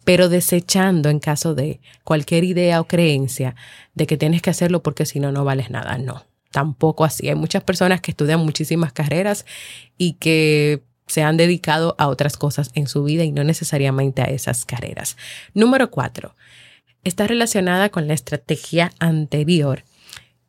pero 0.05 0.29
desechando 0.29 1.09
en 1.09 1.19
caso 1.19 1.55
de 1.55 1.81
cualquier 2.05 2.45
idea 2.45 2.79
o 2.79 2.87
creencia 2.87 3.53
de 3.93 4.07
que 4.07 4.15
tienes 4.15 4.41
que 4.41 4.49
hacerlo 4.49 4.81
porque 4.81 5.05
si 5.05 5.19
no, 5.19 5.33
no 5.33 5.43
vales 5.43 5.71
nada. 5.71 5.97
No, 5.97 6.23
tampoco 6.51 7.03
así. 7.03 7.27
Hay 7.27 7.35
muchas 7.35 7.65
personas 7.65 7.99
que 7.99 8.11
estudian 8.11 8.39
muchísimas 8.39 8.93
carreras 8.93 9.45
y 9.97 10.13
que 10.13 10.81
se 11.05 11.21
han 11.21 11.35
dedicado 11.35 11.95
a 11.97 12.07
otras 12.07 12.37
cosas 12.37 12.71
en 12.75 12.87
su 12.87 13.03
vida 13.03 13.25
y 13.25 13.33
no 13.33 13.43
necesariamente 13.43 14.21
a 14.21 14.27
esas 14.27 14.63
carreras. 14.63 15.17
Número 15.53 15.91
cuatro, 15.91 16.33
está 17.03 17.27
relacionada 17.27 17.89
con 17.89 18.07
la 18.07 18.13
estrategia 18.13 18.93
anterior 18.99 19.83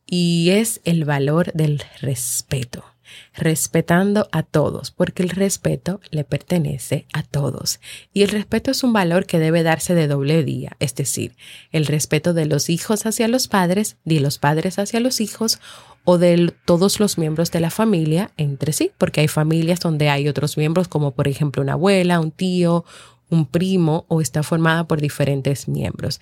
y 0.07 0.51
es 0.51 0.81
el 0.85 1.05
valor 1.05 1.53
del 1.55 1.83
respeto 2.01 2.85
respetando 3.35 4.29
a 4.33 4.43
todos, 4.43 4.91
porque 4.91 5.23
el 5.23 5.31
respeto 5.31 6.01
le 6.11 6.25
pertenece 6.25 7.07
a 7.13 7.23
todos. 7.23 7.81
Y 8.13 8.23
el 8.23 8.29
respeto 8.29 8.71
es 8.71 8.83
un 8.83 8.93
valor 8.93 9.27
que 9.27 9.39
debe 9.39 9.63
darse 9.63 9.95
de 9.95 10.09
doble 10.09 10.43
día, 10.45 10.77
es 10.81 10.95
decir, 10.95 11.37
el 11.73 11.87
respeto 11.87 12.35
de 12.35 12.47
los 12.47 12.71
hijos 12.71 13.07
hacia 13.07 13.29
los 13.29 13.49
padres, 13.49 13.97
de 14.05 14.21
los 14.21 14.39
padres 14.39 14.79
hacia 14.79 15.01
los 15.01 15.21
hijos 15.21 15.61
o 16.05 16.19
de 16.19 16.55
todos 16.65 17.01
los 17.01 17.19
miembros 17.19 17.51
de 17.51 17.61
la 17.61 17.71
familia 17.71 18.31
entre 18.37 18.73
sí, 18.73 18.93
porque 18.97 19.21
hay 19.21 19.29
familias 19.29 19.81
donde 19.81 20.09
hay 20.09 20.29
otros 20.29 20.57
miembros, 20.57 20.89
como 20.89 21.11
por 21.11 21.27
ejemplo 21.27 21.63
una 21.63 21.73
abuela, 21.73 22.21
un 22.21 22.31
tío, 22.31 22.85
un 23.29 23.45
primo, 23.45 24.07
o 24.09 24.21
está 24.21 24.43
formada 24.43 24.87
por 24.87 25.01
diferentes 25.01 25.67
miembros. 25.67 26.21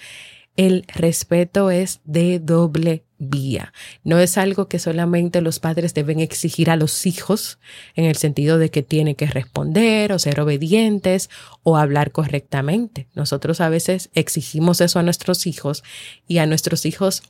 El 0.57 0.85
respeto 0.95 1.71
es 1.71 2.01
de 2.05 2.39
doble 2.39 3.04
vía. 3.19 3.73
No 4.03 4.19
es 4.19 4.39
algo 4.39 4.69
que 4.69 4.79
solamente 4.79 5.41
los 5.41 5.61
padres 5.61 5.95
deben 5.95 6.21
exigir 6.21 6.71
a 6.71 6.77
los 6.77 7.07
hijos 7.07 7.59
en 7.95 8.05
el 8.05 8.17
sentido 8.17 8.59
de 8.59 8.71
que 8.71 8.83
tienen 8.83 9.15
que 9.15 9.27
responder 9.27 10.13
o 10.13 10.19
ser 10.19 10.41
obedientes 10.41 11.31
o 11.63 11.77
hablar 11.77 12.13
correctamente. 12.13 13.07
Nosotros 13.15 13.61
a 13.61 13.69
veces 13.69 14.11
exigimos 14.15 14.81
eso 14.81 14.99
a 14.99 15.03
nuestros 15.03 15.47
hijos 15.47 15.85
y 16.27 16.39
a 16.39 16.47
nuestros 16.47 16.87
hijos 16.87 17.23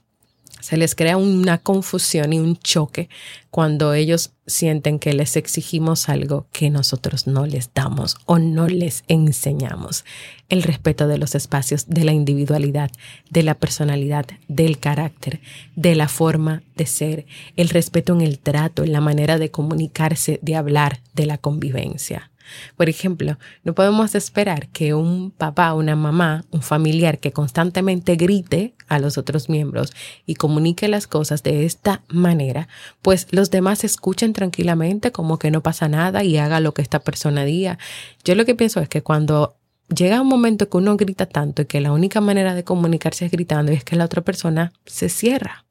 se 0.64 0.78
les 0.78 0.94
crea 0.94 1.18
una 1.18 1.58
confusión 1.58 2.32
y 2.32 2.38
un 2.38 2.56
choque 2.56 3.10
cuando 3.50 3.92
ellos 3.92 4.32
sienten 4.46 4.98
que 4.98 5.12
les 5.12 5.36
exigimos 5.36 6.08
algo 6.08 6.46
que 6.52 6.70
nosotros 6.70 7.26
no 7.26 7.44
les 7.44 7.74
damos 7.74 8.16
o 8.24 8.38
no 8.38 8.66
les 8.66 9.04
enseñamos. 9.06 10.06
El 10.48 10.62
respeto 10.62 11.06
de 11.06 11.18
los 11.18 11.34
espacios, 11.34 11.90
de 11.90 12.04
la 12.04 12.12
individualidad, 12.12 12.90
de 13.28 13.42
la 13.42 13.56
personalidad, 13.56 14.24
del 14.48 14.78
carácter, 14.78 15.42
de 15.76 15.94
la 15.96 16.08
forma 16.08 16.62
de 16.76 16.86
ser, 16.86 17.26
el 17.56 17.68
respeto 17.68 18.14
en 18.14 18.22
el 18.22 18.38
trato, 18.38 18.84
en 18.84 18.92
la 18.92 19.02
manera 19.02 19.36
de 19.36 19.50
comunicarse, 19.50 20.38
de 20.40 20.56
hablar, 20.56 21.02
de 21.12 21.26
la 21.26 21.36
convivencia. 21.36 22.30
Por 22.76 22.88
ejemplo, 22.88 23.38
no 23.62 23.74
podemos 23.74 24.14
esperar 24.14 24.68
que 24.68 24.94
un 24.94 25.30
papá, 25.30 25.74
una 25.74 25.96
mamá, 25.96 26.44
un 26.50 26.62
familiar 26.62 27.18
que 27.18 27.32
constantemente 27.32 28.16
grite 28.16 28.74
a 28.88 28.98
los 28.98 29.18
otros 29.18 29.48
miembros 29.48 29.92
y 30.26 30.34
comunique 30.34 30.88
las 30.88 31.06
cosas 31.06 31.42
de 31.42 31.64
esta 31.64 32.02
manera, 32.08 32.68
pues 33.02 33.26
los 33.30 33.50
demás 33.50 33.84
escuchen 33.84 34.32
tranquilamente 34.32 35.12
como 35.12 35.38
que 35.38 35.50
no 35.50 35.62
pasa 35.62 35.88
nada 35.88 36.24
y 36.24 36.36
haga 36.36 36.60
lo 36.60 36.74
que 36.74 36.82
esta 36.82 37.00
persona 37.00 37.44
diga. 37.44 37.78
Yo 38.24 38.34
lo 38.34 38.44
que 38.44 38.54
pienso 38.54 38.80
es 38.80 38.88
que 38.88 39.02
cuando 39.02 39.56
llega 39.94 40.20
un 40.20 40.28
momento 40.28 40.68
que 40.68 40.76
uno 40.76 40.96
grita 40.96 41.26
tanto 41.26 41.62
y 41.62 41.66
que 41.66 41.80
la 41.80 41.92
única 41.92 42.20
manera 42.20 42.54
de 42.54 42.64
comunicarse 42.64 43.26
es 43.26 43.32
gritando 43.32 43.72
y 43.72 43.76
es 43.76 43.84
que 43.84 43.96
la 43.96 44.04
otra 44.04 44.22
persona 44.22 44.72
se 44.86 45.08
cierra 45.08 45.64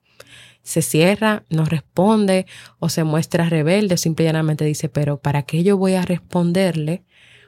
se 0.63 0.81
cierra, 0.81 1.43
no 1.49 1.65
responde 1.65 2.45
o 2.79 2.89
se 2.89 3.03
muestra 3.03 3.49
rebelde, 3.49 3.97
simplemente 3.97 4.65
dice, 4.65 4.89
pero 4.89 5.17
¿para 5.17 5.43
qué 5.43 5.63
yo 5.63 5.77
voy 5.77 5.93
a 5.93 6.03
responderle 6.03 7.03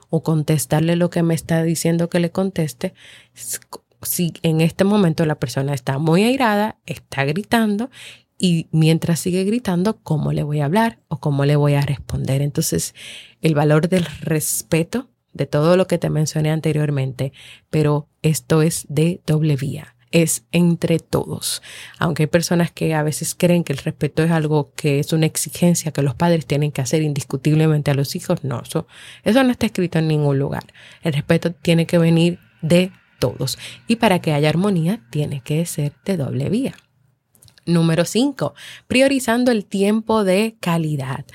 o 0.10 0.22
contestarle 0.22 0.96
lo 0.98 1.10
que 1.10 1.24
me 1.24 1.34
está 1.34 1.64
diciendo 1.64 2.10
que 2.10 2.20
le 2.20 2.30
conteste? 2.30 2.94
Si 4.02 4.34
en 4.44 4.62
este 4.62 4.84
momento 4.84 5.26
la 5.26 5.36
persona 5.36 5.74
está 5.74 5.98
muy 5.98 6.24
airada, 6.24 6.78
está 6.86 7.24
gritando 7.24 7.90
y 8.38 8.68
mientras 8.72 9.22
sigue 9.22 9.46
gritando, 9.46 9.98
¿cómo 10.04 10.34
le 10.34 10.44
voy 10.44 10.60
a 10.60 10.66
hablar 10.66 11.00
o 11.08 11.20
cómo 11.20 11.46
le 11.46 11.56
voy 11.56 11.76
a 11.76 11.82
responder? 11.82 12.42
Entonces, 12.42 12.94
el 13.42 13.56
valor 13.56 13.88
del 13.88 14.06
respeto 14.22 15.10
de 15.32 15.46
todo 15.46 15.78
lo 15.78 15.88
que 15.88 15.98
te 15.98 16.10
mencioné 16.10 16.52
anteriormente, 16.52 17.32
pero 17.70 18.08
esto 18.22 18.62
es 18.62 18.86
de 18.90 19.22
doble 19.26 19.56
vía 19.56 19.95
es 20.16 20.46
entre 20.54 21.00
todos. 21.00 21.62
Aunque 22.00 22.24
hay 22.24 22.28
personas 22.28 22.72
que 22.72 22.96
a 22.96 23.04
veces 23.04 23.36
creen 23.36 23.66
que 23.66 23.74
el 23.74 23.80
respeto 23.80 24.24
es 24.24 24.32
algo 24.32 24.72
que 24.78 25.00
es 25.00 25.12
una 25.12 25.26
exigencia 25.26 25.92
que 25.92 26.02
los 26.02 26.16
padres 26.16 26.46
tienen 26.46 26.72
que 26.72 26.82
hacer 26.82 27.02
indiscutiblemente 27.02 27.92
a 27.92 27.96
los 27.96 28.16
hijos, 28.16 28.42
no, 28.46 28.62
eso, 28.62 28.88
eso 29.26 29.44
no 29.44 29.52
está 29.52 29.66
escrito 29.66 30.00
en 30.00 30.08
ningún 30.08 30.40
lugar. 30.40 30.64
El 31.02 31.12
respeto 31.12 31.52
tiene 31.52 31.86
que 31.86 31.98
venir 31.98 32.40
de 32.62 32.94
todos 33.20 33.60
y 33.88 33.98
para 33.98 34.20
que 34.20 34.32
haya 34.32 34.48
armonía 34.48 35.02
tiene 35.10 35.42
que 35.42 35.66
ser 35.66 35.92
de 36.06 36.16
doble 36.16 36.50
vía. 36.50 36.76
Número 37.66 38.06
5. 38.06 38.54
Priorizando 38.88 39.52
el 39.52 39.66
tiempo 39.66 40.24
de 40.24 40.56
calidad 40.62 41.26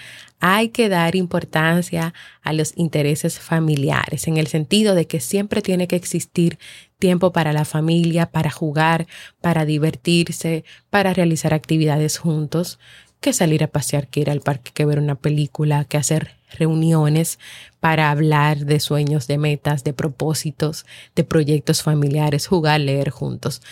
hay 0.40 0.70
que 0.70 0.88
dar 0.88 1.16
importancia 1.16 2.14
a 2.40 2.54
los 2.54 2.72
intereses 2.76 3.38
familiares, 3.38 4.26
en 4.26 4.38
el 4.38 4.46
sentido 4.46 4.94
de 4.94 5.06
que 5.06 5.20
siempre 5.20 5.60
tiene 5.60 5.86
que 5.86 5.96
existir 5.96 6.58
tiempo 7.00 7.32
para 7.32 7.52
la 7.52 7.64
familia, 7.64 8.30
para 8.30 8.52
jugar, 8.52 9.08
para 9.40 9.64
divertirse, 9.64 10.64
para 10.90 11.12
realizar 11.12 11.52
actividades 11.52 12.18
juntos, 12.18 12.78
que 13.20 13.32
salir 13.32 13.64
a 13.64 13.68
pasear, 13.68 14.06
que 14.06 14.20
ir 14.20 14.30
al 14.30 14.40
parque, 14.40 14.70
que 14.72 14.84
ver 14.84 15.00
una 15.00 15.16
película, 15.16 15.84
que 15.84 15.96
hacer 15.96 16.36
reuniones 16.56 17.38
para 17.80 18.10
hablar 18.10 18.66
de 18.66 18.78
sueños, 18.80 19.26
de 19.26 19.38
metas, 19.38 19.82
de 19.82 19.92
propósitos, 19.92 20.86
de 21.16 21.24
proyectos 21.24 21.82
familiares, 21.82 22.46
jugar, 22.46 22.80
leer 22.80 23.10
juntos. 23.10 23.62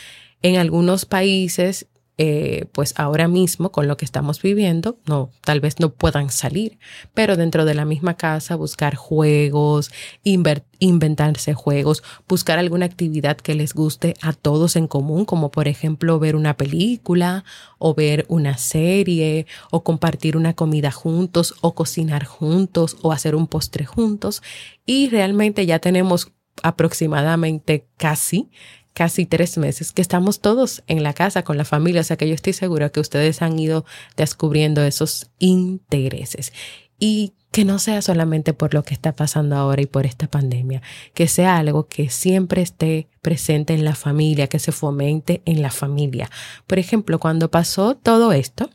En 0.42 0.56
algunos 0.56 1.04
países 1.04 1.86
eh, 2.20 2.66
pues 2.72 2.94
ahora 2.96 3.28
mismo 3.28 3.70
con 3.70 3.86
lo 3.86 3.96
que 3.96 4.04
estamos 4.04 4.42
viviendo, 4.42 4.98
no, 5.06 5.30
tal 5.44 5.60
vez 5.60 5.78
no 5.78 5.90
puedan 5.92 6.30
salir, 6.30 6.80
pero 7.14 7.36
dentro 7.36 7.64
de 7.64 7.74
la 7.74 7.84
misma 7.84 8.14
casa 8.14 8.56
buscar 8.56 8.96
juegos, 8.96 9.92
inventarse 10.24 11.54
juegos, 11.54 12.02
buscar 12.28 12.58
alguna 12.58 12.86
actividad 12.86 13.36
que 13.36 13.54
les 13.54 13.72
guste 13.72 14.14
a 14.20 14.32
todos 14.32 14.74
en 14.74 14.88
común, 14.88 15.26
como 15.26 15.52
por 15.52 15.68
ejemplo 15.68 16.18
ver 16.18 16.34
una 16.34 16.56
película 16.56 17.44
o 17.78 17.94
ver 17.94 18.26
una 18.28 18.58
serie 18.58 19.46
o 19.70 19.84
compartir 19.84 20.36
una 20.36 20.54
comida 20.54 20.90
juntos 20.90 21.54
o 21.60 21.76
cocinar 21.76 22.24
juntos 22.24 22.96
o 23.02 23.12
hacer 23.12 23.36
un 23.36 23.46
postre 23.46 23.84
juntos. 23.84 24.42
Y 24.84 25.08
realmente 25.08 25.66
ya 25.66 25.78
tenemos 25.78 26.32
aproximadamente 26.62 27.86
casi 27.96 28.50
casi 28.98 29.26
tres 29.26 29.56
meses 29.58 29.92
que 29.92 30.02
estamos 30.02 30.40
todos 30.40 30.82
en 30.88 31.04
la 31.04 31.12
casa 31.12 31.44
con 31.44 31.56
la 31.56 31.64
familia, 31.64 32.00
o 32.00 32.04
sea 32.04 32.16
que 32.16 32.26
yo 32.26 32.34
estoy 32.34 32.52
segura 32.52 32.88
que 32.88 32.98
ustedes 32.98 33.42
han 33.42 33.56
ido 33.56 33.84
descubriendo 34.16 34.82
esos 34.82 35.30
intereses. 35.38 36.52
Y 36.98 37.34
que 37.52 37.64
no 37.64 37.78
sea 37.78 38.02
solamente 38.02 38.54
por 38.54 38.74
lo 38.74 38.82
que 38.82 38.94
está 38.94 39.12
pasando 39.12 39.54
ahora 39.54 39.82
y 39.82 39.86
por 39.86 40.04
esta 40.04 40.26
pandemia, 40.26 40.82
que 41.14 41.28
sea 41.28 41.58
algo 41.58 41.86
que 41.86 42.10
siempre 42.10 42.60
esté 42.60 43.06
presente 43.22 43.72
en 43.72 43.84
la 43.84 43.94
familia, 43.94 44.48
que 44.48 44.58
se 44.58 44.72
fomente 44.72 45.42
en 45.44 45.62
la 45.62 45.70
familia. 45.70 46.28
Por 46.66 46.80
ejemplo, 46.80 47.20
cuando 47.20 47.52
pasó 47.52 47.94
todo 47.94 48.32
esto, 48.32 48.68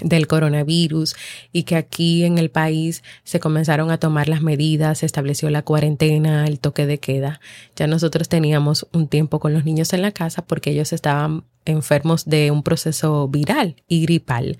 del 0.00 0.26
coronavirus 0.26 1.16
y 1.52 1.62
que 1.62 1.76
aquí 1.76 2.24
en 2.24 2.38
el 2.38 2.50
país 2.50 3.02
se 3.24 3.40
comenzaron 3.40 3.90
a 3.90 3.98
tomar 3.98 4.28
las 4.28 4.42
medidas, 4.42 4.98
se 4.98 5.06
estableció 5.06 5.50
la 5.50 5.62
cuarentena, 5.62 6.46
el 6.46 6.60
toque 6.60 6.86
de 6.86 6.98
queda. 6.98 7.40
Ya 7.76 7.86
nosotros 7.86 8.28
teníamos 8.28 8.86
un 8.92 9.08
tiempo 9.08 9.40
con 9.40 9.54
los 9.54 9.64
niños 9.64 9.92
en 9.92 10.02
la 10.02 10.12
casa 10.12 10.46
porque 10.46 10.70
ellos 10.70 10.92
estaban 10.92 11.44
enfermos 11.64 12.24
de 12.24 12.50
un 12.50 12.62
proceso 12.62 13.28
viral 13.28 13.76
y 13.88 14.02
gripal. 14.02 14.58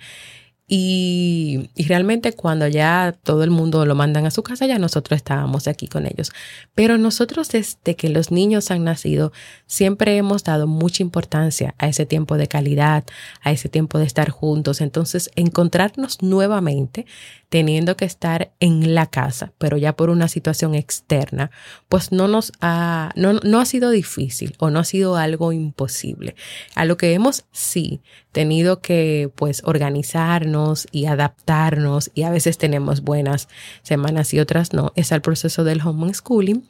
Y, 0.69 1.71
realmente 1.87 2.33
cuando 2.33 2.67
ya 2.67 3.17
todo 3.23 3.45
el 3.45 3.51
mundo 3.51 3.87
lo 3.87 3.95
mandan 3.95 4.27
a 4.27 4.33
su 4.33 4.43
casa, 4.43 4.67
ya 4.67 4.81
nosotros 4.81 5.17
estábamos 5.17 5.69
aquí 5.69 5.87
con 5.87 6.07
ellos. 6.07 6.33
Pero 6.75 6.99
nosotros 6.99 7.49
desde 7.51 7.95
que 7.95 8.09
los 8.09 8.33
niños 8.33 8.73
han 8.73 8.83
nacido, 8.83 9.33
siempre 9.67 10.17
hemos 10.17 10.43
dado 10.43 10.67
mucha 10.67 11.05
importancia 11.05 11.77
a 11.79 11.87
ese 11.87 12.05
tiempo 12.05 12.37
de 12.37 12.49
calidad, 12.49 13.05
a 13.43 13.53
ese 13.53 13.69
tiempo 13.69 13.99
de 13.99 14.07
estar 14.07 14.31
juntos. 14.31 14.81
Entonces, 14.81 15.31
encontrarnos 15.37 16.21
nuevamente 16.21 17.07
teniendo 17.49 17.97
que 17.97 18.05
estar 18.05 18.51
en 18.59 18.97
la 18.97 19.07
casa, 19.07 19.53
pero 19.59 19.77
ya 19.77 19.95
por 19.95 20.11
una 20.11 20.27
situación 20.27 20.75
externa, 20.75 21.53
pues 21.89 22.11
no 22.11 22.27
nos 22.27 22.51
ha, 22.61 23.13
no, 23.15 23.35
no 23.35 23.61
ha 23.61 23.67
sido 23.67 23.91
difícil 23.91 24.57
o 24.59 24.71
no 24.71 24.81
ha 24.81 24.85
sido 24.85 25.17
algo 25.17 25.53
imposible. 25.53 26.35
A 26.75 26.85
lo 26.85 26.97
que 26.97 27.15
hemos 27.15 27.45
sí 27.53 28.01
tenido 28.33 28.81
que 28.81 29.31
pues 29.37 29.63
organizarnos 29.65 30.56
y 30.93 31.07
adaptarnos 31.07 32.11
y 32.15 32.23
a 32.23 32.31
veces 32.31 32.59
tenemos 32.59 33.03
buenas 33.03 33.49
semanas 33.83 34.33
y 34.35 34.41
otras 34.41 34.73
no, 34.73 34.93
es 34.97 35.13
al 35.13 35.23
proceso 35.23 35.65
del 35.65 35.81
homeschooling 35.81 36.67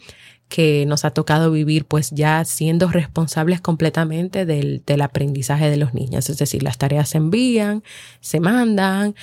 que 0.49 0.85
nos 0.87 1.05
ha 1.05 1.11
tocado 1.11 1.51
vivir 1.51 1.87
pues 1.87 2.11
ya 2.11 2.45
siendo 2.45 2.89
responsables 2.89 3.61
completamente 3.61 4.47
del, 4.47 4.83
del, 4.87 5.03
aprendizaje 5.03 5.71
de 5.71 5.77
los 5.77 5.93
niños. 5.93 6.31
Es 6.31 6.39
decir, 6.39 6.63
las 6.63 6.79
tareas 6.79 7.09
se 7.09 7.19
envían, 7.19 7.83
se 8.21 8.39
mandan, 8.39 9.17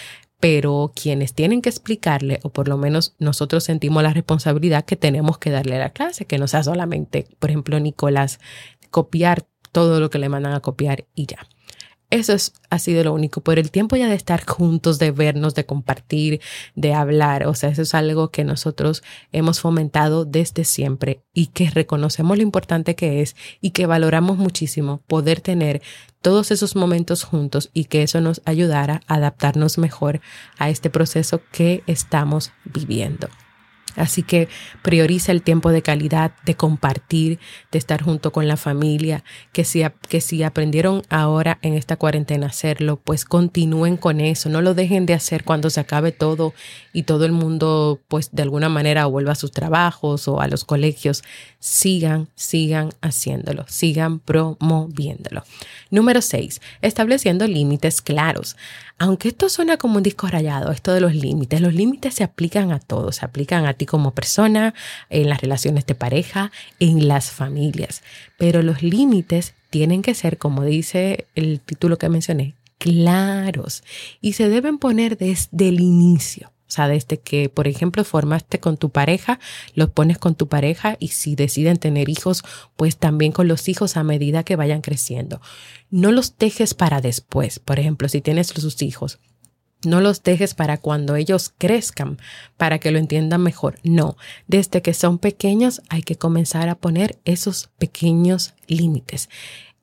pero 0.43 0.91
quienes 0.93 1.33
tienen 1.33 1.61
que 1.61 1.69
explicarle, 1.69 2.41
o 2.43 2.49
por 2.49 2.67
lo 2.67 2.77
menos 2.77 3.15
nosotros 3.19 3.63
sentimos 3.63 4.03
la 4.03 4.11
responsabilidad 4.11 4.83
que 4.83 4.97
tenemos 4.97 5.37
que 5.37 5.51
darle 5.51 5.77
a 5.77 5.79
la 5.79 5.89
clase, 5.91 6.25
que 6.25 6.37
no 6.37 6.49
sea 6.49 6.63
solamente, 6.63 7.27
por 7.39 7.49
ejemplo, 7.49 7.79
Nicolás, 7.79 8.39
copiar 8.91 9.45
todo 9.71 10.01
lo 10.01 10.09
que 10.09 10.19
le 10.19 10.27
mandan 10.27 10.53
a 10.53 10.59
copiar 10.59 11.05
y 11.15 11.27
ya. 11.27 11.47
Eso 12.09 12.33
es, 12.33 12.53
ha 12.69 12.77
sido 12.77 13.03
lo 13.03 13.13
único. 13.13 13.41
Por 13.41 13.57
el 13.57 13.71
tiempo 13.71 13.95
ya 13.95 14.07
de 14.07 14.15
estar 14.15 14.45
juntos, 14.45 14.99
de 14.99 15.11
vernos, 15.11 15.55
de 15.55 15.65
compartir, 15.65 16.41
de 16.75 16.93
hablar. 16.93 17.47
O 17.47 17.55
sea, 17.55 17.69
eso 17.69 17.81
es 17.81 17.95
algo 17.95 18.29
que 18.29 18.43
nosotros 18.43 19.03
hemos 19.31 19.59
fomentado 19.59 20.23
desde 20.23 20.63
siempre 20.63 21.23
y 21.33 21.47
que 21.47 21.69
reconocemos 21.71 22.37
lo 22.37 22.43
importante 22.43 22.95
que 22.95 23.21
es 23.21 23.35
y 23.61 23.71
que 23.71 23.87
valoramos 23.87 24.37
muchísimo 24.37 25.01
poder 25.07 25.41
tener 25.41 25.81
todos 26.21 26.51
esos 26.51 26.75
momentos 26.75 27.23
juntos 27.23 27.69
y 27.73 27.85
que 27.85 28.03
eso 28.03 28.21
nos 28.21 28.41
ayudara 28.45 29.01
a 29.07 29.15
adaptarnos 29.15 29.77
mejor 29.77 30.21
a 30.57 30.69
este 30.69 30.89
proceso 30.89 31.41
que 31.51 31.83
estamos 31.87 32.51
viviendo. 32.63 33.27
Así 33.95 34.23
que 34.23 34.47
prioriza 34.81 35.31
el 35.31 35.41
tiempo 35.41 35.71
de 35.71 35.81
calidad, 35.81 36.31
de 36.45 36.55
compartir, 36.55 37.39
de 37.71 37.77
estar 37.77 38.01
junto 38.01 38.31
con 38.31 38.47
la 38.47 38.57
familia, 38.57 39.23
que 39.51 39.65
si, 39.65 39.83
que 40.09 40.21
si 40.21 40.43
aprendieron 40.43 41.03
ahora 41.09 41.59
en 41.61 41.73
esta 41.73 41.95
cuarentena 41.95 42.47
hacerlo, 42.47 42.99
pues 43.03 43.25
continúen 43.25 43.97
con 43.97 44.19
eso, 44.19 44.49
no 44.49 44.61
lo 44.61 44.73
dejen 44.73 45.05
de 45.05 45.13
hacer 45.13 45.43
cuando 45.43 45.69
se 45.69 45.79
acabe 45.79 46.11
todo 46.11 46.53
y 46.91 47.03
todo 47.03 47.25
el 47.25 47.31
mundo 47.31 48.01
pues 48.07 48.29
de 48.31 48.43
alguna 48.43 48.69
manera 48.69 49.05
vuelva 49.05 49.33
a 49.33 49.35
sus 49.35 49.51
trabajos 49.51 50.27
o 50.27 50.41
a 50.41 50.47
los 50.47 50.65
colegios. 50.65 51.23
Sigan, 51.59 52.29
sigan 52.35 52.93
haciéndolo, 53.01 53.65
sigan 53.67 54.19
promoviéndolo. 54.19 55.43
Número 55.89 56.21
6. 56.21 56.61
Estableciendo 56.81 57.47
límites 57.47 58.01
claros. 58.01 58.55
Aunque 58.99 59.29
esto 59.29 59.49
suena 59.49 59.77
como 59.77 59.97
un 59.97 60.03
disco 60.03 60.27
rayado, 60.27 60.71
esto 60.71 60.93
de 60.93 61.01
los 61.01 61.15
límites, 61.15 61.61
los 61.61 61.73
límites 61.73 62.13
se 62.13 62.23
aplican 62.23 62.71
a 62.71 62.79
todos, 62.79 63.17
se 63.17 63.25
aplican 63.25 63.65
a 63.65 63.73
como 63.85 64.11
persona, 64.11 64.73
en 65.09 65.29
las 65.29 65.41
relaciones 65.41 65.85
de 65.85 65.95
pareja, 65.95 66.51
en 66.79 67.07
las 67.07 67.31
familias. 67.31 68.03
Pero 68.37 68.61
los 68.61 68.81
límites 68.83 69.53
tienen 69.69 70.01
que 70.01 70.15
ser, 70.15 70.37
como 70.37 70.63
dice 70.63 71.27
el 71.35 71.59
título 71.59 71.97
que 71.97 72.09
mencioné, 72.09 72.55
claros 72.77 73.83
y 74.21 74.33
se 74.33 74.49
deben 74.49 74.77
poner 74.77 75.17
desde 75.17 75.69
el 75.69 75.79
inicio. 75.79 76.53
O 76.67 76.75
sea, 76.75 76.87
desde 76.87 77.19
que, 77.19 77.49
por 77.49 77.67
ejemplo, 77.67 78.03
formaste 78.03 78.59
con 78.59 78.77
tu 78.77 78.89
pareja, 78.89 79.39
los 79.75 79.91
pones 79.91 80.17
con 80.17 80.33
tu 80.33 80.47
pareja 80.47 80.97
y 80.99 81.09
si 81.09 81.35
deciden 81.35 81.77
tener 81.77 82.09
hijos, 82.09 82.43
pues 82.75 82.97
también 82.97 83.31
con 83.31 83.47
los 83.47 83.69
hijos 83.69 83.95
a 83.95 84.03
medida 84.03 84.43
que 84.43 84.55
vayan 84.55 84.81
creciendo. 84.81 85.39
No 85.91 86.11
los 86.11 86.35
dejes 86.39 86.73
para 86.73 86.99
después. 86.99 87.59
Por 87.59 87.79
ejemplo, 87.79 88.09
si 88.09 88.21
tienes 88.21 88.47
sus 88.47 88.81
hijos, 88.81 89.19
no 89.85 90.01
los 90.01 90.23
dejes 90.23 90.53
para 90.53 90.77
cuando 90.77 91.15
ellos 91.15 91.53
crezcan, 91.57 92.17
para 92.57 92.79
que 92.79 92.91
lo 92.91 92.99
entiendan 92.99 93.41
mejor. 93.41 93.79
No, 93.83 94.17
desde 94.47 94.81
que 94.81 94.93
son 94.93 95.17
pequeños 95.17 95.81
hay 95.89 96.03
que 96.03 96.15
comenzar 96.15 96.69
a 96.69 96.75
poner 96.75 97.19
esos 97.25 97.69
pequeños 97.77 98.53
límites. 98.67 99.29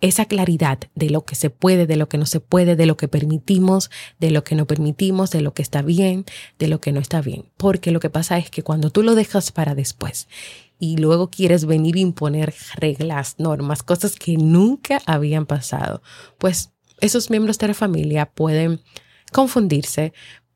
Esa 0.00 0.24
claridad 0.24 0.78
de 0.94 1.10
lo 1.10 1.26
que 1.26 1.34
se 1.34 1.50
puede, 1.50 1.86
de 1.86 1.96
lo 1.96 2.08
que 2.08 2.16
no 2.16 2.24
se 2.24 2.40
puede, 2.40 2.74
de 2.74 2.86
lo 2.86 2.96
que 2.96 3.06
permitimos, 3.06 3.90
de 4.18 4.30
lo 4.30 4.44
que 4.44 4.54
no 4.54 4.66
permitimos, 4.66 5.30
de 5.30 5.42
lo 5.42 5.52
que 5.52 5.60
está 5.60 5.82
bien, 5.82 6.24
de 6.58 6.68
lo 6.68 6.80
que 6.80 6.92
no 6.92 7.00
está 7.00 7.20
bien. 7.20 7.44
Porque 7.58 7.90
lo 7.90 8.00
que 8.00 8.08
pasa 8.08 8.38
es 8.38 8.50
que 8.50 8.62
cuando 8.62 8.90
tú 8.90 9.02
lo 9.02 9.14
dejas 9.14 9.52
para 9.52 9.74
después 9.74 10.26
y 10.78 10.96
luego 10.96 11.28
quieres 11.28 11.66
venir 11.66 11.96
a 11.96 12.00
imponer 12.00 12.54
reglas, 12.76 13.34
normas, 13.36 13.82
cosas 13.82 14.16
que 14.16 14.38
nunca 14.38 15.02
habían 15.04 15.44
pasado, 15.44 16.02
pues 16.38 16.70
esos 17.00 17.28
miembros 17.28 17.58
de 17.58 17.68
la 17.68 17.74
familia 17.74 18.26
pueden 18.26 18.80
confundirse, 19.30 20.12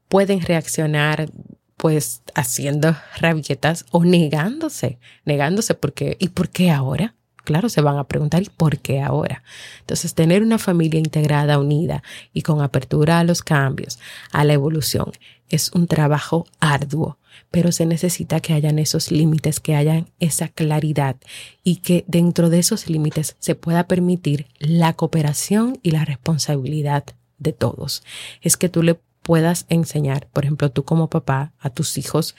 pueden 0.09 0.41
reaccionar 0.41 1.31
pues 1.77 2.23
haciendo 2.35 2.97
rabietas 3.19 3.85
o 3.91 4.05
negándose, 4.05 4.99
negándose 5.25 5.75
porque 5.75 6.17
¿y 6.19 6.29
por 6.29 6.49
qué 6.49 6.71
ahora? 6.71 7.15
Claro, 7.45 7.69
se 7.69 7.83
van 7.83 7.99
a 7.99 8.05
preguntar 8.05 8.43
¿y 8.43 8.49
por 8.49 8.79
qué 8.79 9.03
ahora? 9.03 9.43
Entonces, 9.81 10.15
tener 10.15 10.43
una 10.43 10.59
familia 10.59 10.99
integrada, 10.99 11.59
unida 11.59 12.03
y 12.33 12.41
con 12.41 12.63
apertura 12.63 13.19
a 13.19 13.25
los 13.25 13.43
cambios, 13.43 13.99
a 14.33 14.45
la 14.45 14.55
evolución, 14.55 15.13
es 15.51 15.71
un 15.73 15.87
trabajo 15.87 16.47
arduo, 16.59 17.19
pero 17.51 17.71
se 17.71 17.85
necesita 17.85 18.41
que 18.41 18.55
hayan 18.55 18.79
esos 18.79 19.11
límites, 19.11 19.61
que 19.61 19.75
hayan 19.75 20.09
esa 20.21 20.49
claridad 20.49 21.17
y 21.63 21.77
que 21.77 22.05
dentro 22.09 22.49
de 22.49 22.61
esos 22.61 22.89
límites 22.89 23.37
se 23.41 23.55
pueda 23.55 23.87
permitir 23.87 24.47
la 24.59 24.95
cooperación 24.95 25.79
y 25.83 25.91
la 25.91 26.05
responsabilidad 26.05 27.05
de 27.45 27.53
todos. 27.53 28.03
Es 28.41 28.57
que 28.57 28.69
tú 28.69 28.83
le 28.83 28.99
puedas 29.25 29.65
enseñar, 29.71 30.29
por 30.33 30.45
ejemplo, 30.45 30.71
tú 30.71 30.85
como 30.85 31.09
papá, 31.09 31.53
a 31.59 31.71
tus 31.71 31.97
hijos, 31.97 32.37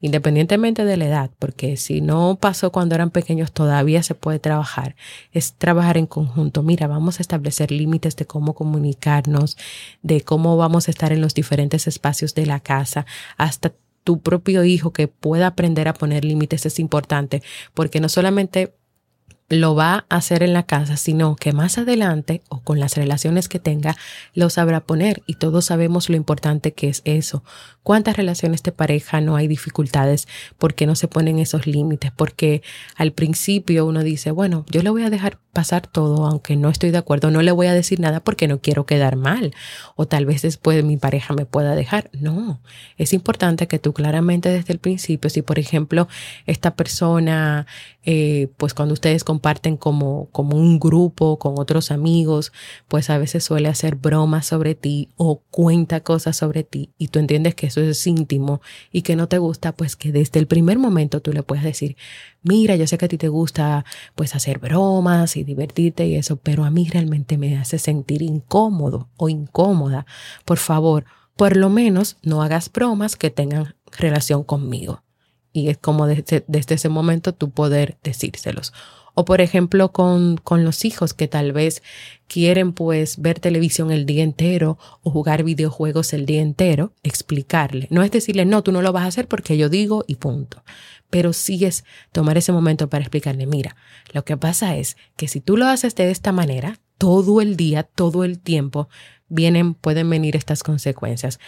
independientemente 0.00 0.84
de 0.84 0.96
la 0.96 1.06
edad, 1.06 1.30
porque 1.40 1.76
si 1.76 2.00
no 2.00 2.38
pasó 2.40 2.70
cuando 2.70 2.94
eran 2.94 3.10
pequeños, 3.10 3.50
todavía 3.50 4.04
se 4.04 4.14
puede 4.14 4.38
trabajar, 4.38 4.94
es 5.32 5.54
trabajar 5.54 5.96
en 5.96 6.06
conjunto. 6.06 6.62
Mira, 6.62 6.86
vamos 6.86 7.18
a 7.18 7.22
establecer 7.22 7.72
límites 7.72 8.14
de 8.14 8.26
cómo 8.26 8.54
comunicarnos, 8.54 9.58
de 10.02 10.20
cómo 10.20 10.56
vamos 10.56 10.86
a 10.86 10.92
estar 10.92 11.12
en 11.12 11.20
los 11.20 11.34
diferentes 11.34 11.88
espacios 11.88 12.36
de 12.36 12.46
la 12.46 12.60
casa, 12.60 13.04
hasta 13.36 13.72
tu 14.04 14.20
propio 14.20 14.64
hijo 14.64 14.92
que 14.92 15.08
pueda 15.08 15.48
aprender 15.48 15.88
a 15.88 15.92
poner 15.92 16.24
límites 16.24 16.64
es 16.66 16.78
importante, 16.78 17.42
porque 17.74 18.00
no 18.00 18.08
solamente 18.08 18.77
lo 19.48 19.74
va 19.74 20.04
a 20.08 20.16
hacer 20.16 20.42
en 20.42 20.52
la 20.52 20.64
casa, 20.64 20.96
sino 20.96 21.34
que 21.36 21.52
más 21.52 21.78
adelante 21.78 22.42
o 22.48 22.60
con 22.60 22.80
las 22.80 22.96
relaciones 22.96 23.48
que 23.48 23.58
tenga, 23.58 23.96
lo 24.34 24.50
sabrá 24.50 24.80
poner 24.80 25.22
y 25.26 25.34
todos 25.34 25.66
sabemos 25.66 26.10
lo 26.10 26.16
importante 26.16 26.74
que 26.74 26.88
es 26.88 27.00
eso. 27.04 27.42
¿Cuántas 27.82 28.18
relaciones 28.18 28.62
de 28.62 28.72
pareja 28.72 29.22
no 29.22 29.36
hay 29.36 29.48
dificultades 29.48 30.28
porque 30.58 30.86
no 30.86 30.94
se 30.94 31.08
ponen 31.08 31.38
esos 31.38 31.66
límites? 31.66 32.12
Porque 32.14 32.62
al 32.96 33.12
principio 33.12 33.86
uno 33.86 34.02
dice, 34.02 34.30
bueno, 34.30 34.66
yo 34.68 34.82
le 34.82 34.90
voy 34.90 35.04
a 35.04 35.10
dejar 35.10 35.38
pasar 35.54 35.86
todo 35.86 36.26
aunque 36.26 36.54
no 36.54 36.68
estoy 36.68 36.90
de 36.90 36.98
acuerdo, 36.98 37.30
no 37.30 37.42
le 37.42 37.50
voy 37.50 37.66
a 37.66 37.74
decir 37.74 37.98
nada 37.98 38.20
porque 38.20 38.46
no 38.46 38.60
quiero 38.60 38.86
quedar 38.86 39.16
mal 39.16 39.54
o 39.96 40.06
tal 40.06 40.26
vez 40.26 40.42
después 40.42 40.84
mi 40.84 40.98
pareja 40.98 41.34
me 41.34 41.46
pueda 41.46 41.74
dejar. 41.74 42.10
No, 42.12 42.60
es 42.98 43.14
importante 43.14 43.66
que 43.66 43.78
tú 43.78 43.94
claramente 43.94 44.50
desde 44.50 44.74
el 44.74 44.78
principio, 44.78 45.30
si 45.30 45.40
por 45.40 45.58
ejemplo 45.58 46.06
esta 46.46 46.76
persona, 46.76 47.66
eh, 48.10 48.48
pues 48.56 48.72
cuando 48.72 48.94
ustedes 48.94 49.22
comparten 49.22 49.76
como, 49.76 50.30
como 50.32 50.56
un 50.56 50.80
grupo 50.80 51.38
con 51.38 51.58
otros 51.58 51.90
amigos, 51.90 52.52
pues 52.88 53.10
a 53.10 53.18
veces 53.18 53.44
suele 53.44 53.68
hacer 53.68 53.96
bromas 53.96 54.46
sobre 54.46 54.74
ti 54.74 55.10
o 55.16 55.42
cuenta 55.50 56.00
cosas 56.00 56.34
sobre 56.38 56.64
ti 56.64 56.94
y 56.96 57.08
tú 57.08 57.18
entiendes 57.18 57.54
que 57.54 57.66
eso 57.66 57.82
es 57.82 58.06
íntimo 58.06 58.62
y 58.90 59.02
que 59.02 59.14
no 59.14 59.28
te 59.28 59.36
gusta, 59.36 59.72
pues 59.72 59.94
que 59.94 60.10
desde 60.10 60.40
el 60.40 60.46
primer 60.46 60.78
momento 60.78 61.20
tú 61.20 61.34
le 61.34 61.42
puedes 61.42 61.64
decir, 61.64 61.98
mira, 62.42 62.76
yo 62.76 62.86
sé 62.86 62.96
que 62.96 63.04
a 63.04 63.08
ti 63.08 63.18
te 63.18 63.28
gusta 63.28 63.84
pues 64.14 64.34
hacer 64.34 64.58
bromas 64.58 65.36
y 65.36 65.44
divertirte 65.44 66.06
y 66.06 66.14
eso, 66.14 66.36
pero 66.36 66.64
a 66.64 66.70
mí 66.70 66.88
realmente 66.90 67.36
me 67.36 67.58
hace 67.58 67.78
sentir 67.78 68.22
incómodo 68.22 69.10
o 69.18 69.28
incómoda. 69.28 70.06
Por 70.46 70.56
favor, 70.56 71.04
por 71.36 71.58
lo 71.58 71.68
menos 71.68 72.16
no 72.22 72.40
hagas 72.40 72.72
bromas 72.72 73.16
que 73.16 73.28
tengan 73.28 73.74
relación 73.98 74.44
conmigo. 74.44 75.02
Y 75.58 75.68
es 75.70 75.78
como 75.78 76.06
desde, 76.06 76.44
ese 76.48 76.88
momento 76.88 77.32
tú 77.34 77.50
poder 77.50 77.96
decírselos. 78.02 78.72
O 79.14 79.24
por 79.24 79.40
ejemplo 79.40 79.90
con, 79.90 80.36
con, 80.36 80.64
los 80.64 80.84
hijos 80.84 81.12
que 81.12 81.26
tal 81.26 81.52
vez 81.52 81.82
quieren 82.28 82.72
pues 82.72 83.20
ver 83.20 83.40
televisión 83.40 83.90
el 83.90 84.06
día 84.06 84.22
entero 84.22 84.78
o 85.02 85.10
jugar 85.10 85.42
videojuegos 85.42 86.12
el 86.12 86.24
día 86.24 86.40
entero, 86.40 86.92
explicarle. 87.02 87.88
No 87.90 88.04
es 88.04 88.12
decirle, 88.12 88.44
no, 88.44 88.62
tú 88.62 88.70
no 88.70 88.80
lo 88.80 88.92
vas 88.92 89.02
a 89.02 89.08
hacer 89.08 89.26
porque 89.26 89.56
yo 89.56 89.68
digo 89.68 90.04
y 90.06 90.16
punto. 90.16 90.62
Pero 91.10 91.32
sí 91.32 91.64
es 91.64 91.84
tomar 92.12 92.38
ese 92.38 92.52
momento 92.52 92.88
para 92.88 93.02
explicarle, 93.02 93.46
mira, 93.46 93.74
lo 94.12 94.24
que 94.24 94.36
pasa 94.36 94.76
es 94.76 94.96
que 95.16 95.26
si 95.26 95.40
tú 95.40 95.56
lo 95.56 95.66
haces 95.66 95.96
de 95.96 96.10
esta 96.12 96.30
manera, 96.30 96.78
todo 96.98 97.40
el 97.40 97.56
día, 97.56 97.82
todo 97.82 98.22
el 98.22 98.38
tiempo, 98.38 98.88
vienen, 99.28 99.74
pueden 99.74 100.08
venir 100.10 100.36
estas 100.36 100.62
consecuencias 100.62 101.40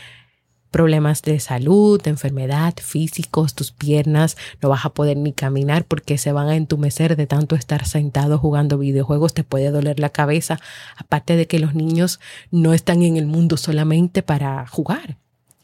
problemas 0.71 1.23
de 1.23 1.41
salud, 1.41 2.01
enfermedad, 2.07 2.75
físicos, 2.81 3.55
tus 3.55 3.73
piernas, 3.73 4.37
no 4.63 4.69
vas 4.69 4.85
a 4.85 4.91
poder 4.91 5.17
ni 5.17 5.33
caminar 5.33 5.85
porque 5.85 6.19
se 6.19 6.33
van 6.33 6.49
a 6.49 6.57
entumecer 6.57 7.17
de 7.17 7.27
tanto 7.27 7.57
estar 7.57 7.87
sentado 7.87 8.39
jugando 8.39 8.79
videojuegos, 8.79 9.35
te 9.35 9.45
puede 9.45 9.71
doler 9.71 10.01
la 10.01 10.11
cabeza, 10.11 10.61
aparte 10.97 11.37
de 11.37 11.47
que 11.47 11.59
los 11.59 11.75
niños 11.75 12.21
no 12.51 12.73
están 12.75 13.03
en 13.03 13.17
el 13.17 13.27
mundo 13.27 13.57
solamente 13.57 14.23
para 14.23 14.67
jugar. 14.67 15.17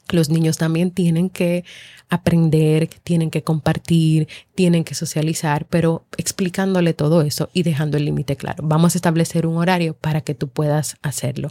Los 0.08 0.30
niños 0.30 0.56
también 0.56 0.92
tienen 0.92 1.30
que 1.30 1.64
aprender, 2.08 2.88
tienen 3.02 3.30
que 3.30 3.42
compartir, 3.42 4.28
tienen 4.54 4.84
que 4.84 4.94
socializar, 4.94 5.66
pero 5.66 6.04
explicándole 6.16 6.94
todo 6.94 7.22
eso 7.22 7.50
y 7.52 7.64
dejando 7.64 7.96
el 7.96 8.04
límite 8.04 8.36
claro. 8.36 8.62
Vamos 8.64 8.94
a 8.94 8.98
establecer 8.98 9.46
un 9.46 9.56
horario 9.56 9.94
para 9.94 10.20
que 10.20 10.34
tú 10.34 10.48
puedas 10.48 10.96
hacerlo, 11.02 11.50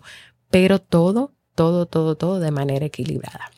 pero 0.50 0.80
todo 0.80 1.35
todo, 1.56 1.86
todo, 1.86 2.16
todo 2.16 2.40
de 2.40 2.52
manera 2.52 2.86
equilibrada. 2.86 3.52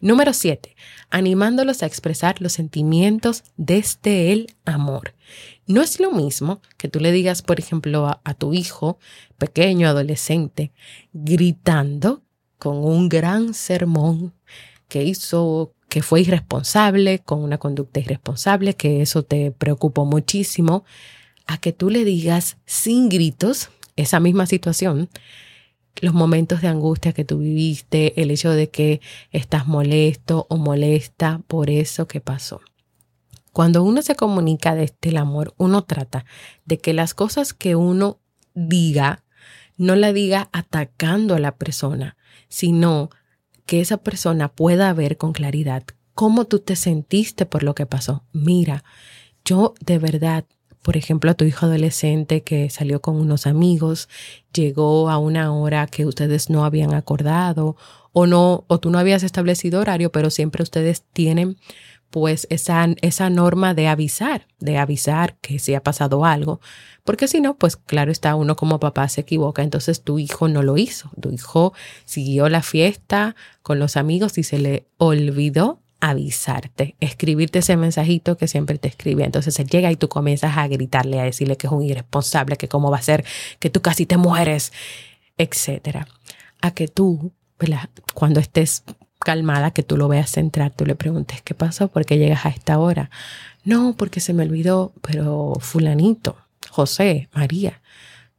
Número 0.00 0.32
siete, 0.32 0.74
animándolos 1.10 1.82
a 1.82 1.86
expresar 1.86 2.40
los 2.40 2.54
sentimientos 2.54 3.44
desde 3.56 4.32
el 4.32 4.56
amor. 4.64 5.14
No 5.68 5.80
es 5.80 6.00
lo 6.00 6.10
mismo 6.10 6.60
que 6.76 6.88
tú 6.88 6.98
le 6.98 7.12
digas, 7.12 7.42
por 7.42 7.60
ejemplo, 7.60 8.08
a, 8.08 8.20
a, 8.24 8.34
tu 8.34 8.52
hijo 8.52 8.98
pequeño, 9.38 9.86
adolescente, 9.86 10.72
gritando 11.12 12.22
con 12.58 12.78
un 12.78 13.08
gran 13.08 13.54
sermón 13.54 14.34
que 14.88 15.04
hizo, 15.04 15.72
que 15.88 16.02
fue 16.02 16.22
irresponsable, 16.22 17.20
con 17.20 17.40
una 17.40 17.58
conducta 17.58 18.00
irresponsable, 18.00 18.74
que 18.74 19.02
eso 19.02 19.22
te 19.22 19.52
preocupó 19.52 20.04
muchísimo, 20.04 20.84
a 21.46 21.58
que 21.58 21.72
tú 21.72 21.90
le 21.90 22.04
digas 22.04 22.56
sin 22.66 23.08
gritos 23.08 23.70
esa 23.94 24.18
misma 24.18 24.46
situación 24.46 25.08
los 26.00 26.14
momentos 26.14 26.60
de 26.62 26.68
angustia 26.68 27.12
que 27.12 27.24
tú 27.24 27.38
viviste, 27.38 28.20
el 28.20 28.30
hecho 28.30 28.50
de 28.50 28.70
que 28.70 29.00
estás 29.30 29.66
molesto 29.66 30.46
o 30.48 30.56
molesta 30.56 31.42
por 31.46 31.70
eso 31.70 32.06
que 32.06 32.20
pasó. 32.20 32.60
Cuando 33.52 33.82
uno 33.82 34.00
se 34.02 34.14
comunica 34.14 34.74
desde 34.74 34.96
el 35.02 35.18
amor, 35.18 35.54
uno 35.58 35.84
trata 35.84 36.24
de 36.64 36.78
que 36.78 36.94
las 36.94 37.12
cosas 37.12 37.52
que 37.52 37.76
uno 37.76 38.18
diga, 38.54 39.24
no 39.76 39.94
la 39.94 40.12
diga 40.12 40.48
atacando 40.52 41.34
a 41.34 41.38
la 41.38 41.56
persona, 41.56 42.16
sino 42.48 43.10
que 43.66 43.80
esa 43.80 43.98
persona 43.98 44.48
pueda 44.48 44.92
ver 44.94 45.18
con 45.18 45.32
claridad 45.32 45.84
cómo 46.14 46.46
tú 46.46 46.58
te 46.60 46.76
sentiste 46.76 47.46
por 47.46 47.62
lo 47.62 47.74
que 47.74 47.86
pasó. 47.86 48.24
Mira, 48.32 48.84
yo 49.44 49.74
de 49.80 49.98
verdad 49.98 50.44
por 50.82 50.96
ejemplo, 50.96 51.30
a 51.30 51.34
tu 51.34 51.44
hijo 51.44 51.66
adolescente 51.66 52.42
que 52.42 52.68
salió 52.68 53.00
con 53.00 53.16
unos 53.16 53.46
amigos, 53.46 54.08
llegó 54.52 55.08
a 55.08 55.18
una 55.18 55.54
hora 55.54 55.86
que 55.86 56.04
ustedes 56.06 56.50
no 56.50 56.64
habían 56.64 56.92
acordado 56.92 57.76
o 58.12 58.26
no, 58.26 58.64
o 58.66 58.78
tú 58.80 58.90
no 58.90 58.98
habías 58.98 59.22
establecido 59.22 59.80
horario, 59.80 60.12
pero 60.12 60.30
siempre 60.30 60.62
ustedes 60.62 61.02
tienen 61.12 61.56
pues 62.10 62.46
esa, 62.50 62.88
esa 63.00 63.30
norma 63.30 63.72
de 63.72 63.88
avisar, 63.88 64.46
de 64.60 64.76
avisar 64.76 65.38
que 65.40 65.58
si 65.58 65.74
ha 65.74 65.82
pasado 65.82 66.26
algo, 66.26 66.60
porque 67.04 67.26
si 67.26 67.40
no, 67.40 67.56
pues 67.56 67.76
claro 67.76 68.12
está, 68.12 68.34
uno 68.34 68.54
como 68.54 68.78
papá 68.78 69.08
se 69.08 69.22
equivoca, 69.22 69.62
entonces 69.62 70.02
tu 70.02 70.18
hijo 70.18 70.46
no 70.46 70.62
lo 70.62 70.76
hizo, 70.76 71.10
tu 71.20 71.30
hijo 71.30 71.72
siguió 72.04 72.50
la 72.50 72.62
fiesta 72.62 73.34
con 73.62 73.78
los 73.78 73.96
amigos 73.96 74.36
y 74.36 74.42
se 74.42 74.58
le 74.58 74.86
olvidó 74.98 75.81
avisarte, 76.02 76.96
escribirte 76.98 77.60
ese 77.60 77.76
mensajito 77.76 78.36
que 78.36 78.48
siempre 78.48 78.76
te 78.76 78.88
escribe. 78.88 79.24
Entonces 79.24 79.56
él 79.60 79.68
llega 79.68 79.90
y 79.92 79.96
tú 79.96 80.08
comienzas 80.08 80.56
a 80.56 80.66
gritarle, 80.66 81.20
a 81.20 81.22
decirle 81.22 81.56
que 81.56 81.68
es 81.68 81.72
un 81.72 81.82
irresponsable, 81.82 82.56
que 82.56 82.66
cómo 82.66 82.90
va 82.90 82.98
a 82.98 83.02
ser, 83.02 83.24
que 83.60 83.70
tú 83.70 83.82
casi 83.82 84.04
te 84.04 84.16
mueres, 84.16 84.72
etcétera. 85.38 86.08
A 86.60 86.72
que 86.72 86.88
tú, 86.88 87.32
cuando 88.14 88.40
estés 88.40 88.82
calmada, 89.20 89.70
que 89.70 89.84
tú 89.84 89.96
lo 89.96 90.08
veas 90.08 90.36
entrar, 90.36 90.72
tú 90.72 90.84
le 90.86 90.96
preguntes 90.96 91.40
qué 91.40 91.54
pasó, 91.54 91.86
por 91.86 92.04
qué 92.04 92.18
llegas 92.18 92.46
a 92.46 92.48
esta 92.48 92.80
hora. 92.80 93.08
No, 93.62 93.94
porque 93.96 94.18
se 94.18 94.32
me 94.32 94.42
olvidó, 94.42 94.92
pero 95.02 95.54
fulanito, 95.60 96.36
José, 96.68 97.28
María, 97.32 97.80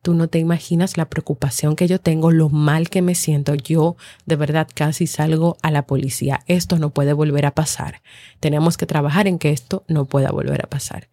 Tú 0.04 0.14
no 0.14 0.28
te 0.28 0.38
imaginas 0.38 0.98
la 0.98 1.10
preocupación 1.10 1.78
que 1.78 1.88
yo 1.88 2.00
tengo, 2.00 2.30
lo 2.30 2.50
mal 2.50 2.90
que 2.90 3.02
me 3.02 3.16
siento. 3.16 3.56
Yo 3.56 3.96
de 4.26 4.36
verdad 4.36 4.68
casi 4.72 5.08
salgo 5.08 5.58
a 5.62 5.72
la 5.72 5.88
policía. 5.88 6.44
Esto 6.46 6.78
no 6.78 6.90
puede 6.90 7.14
volver 7.14 7.46
a 7.46 7.56
pasar. 7.56 8.02
Tenemos 8.42 8.76
que 8.76 8.86
trabajar 8.86 9.28
en 9.28 9.40
que 9.40 9.52
esto 9.52 9.86
no 9.88 10.04
pueda 10.04 10.30
volver 10.32 10.62
a 10.64 10.70
pasar. 10.70 11.08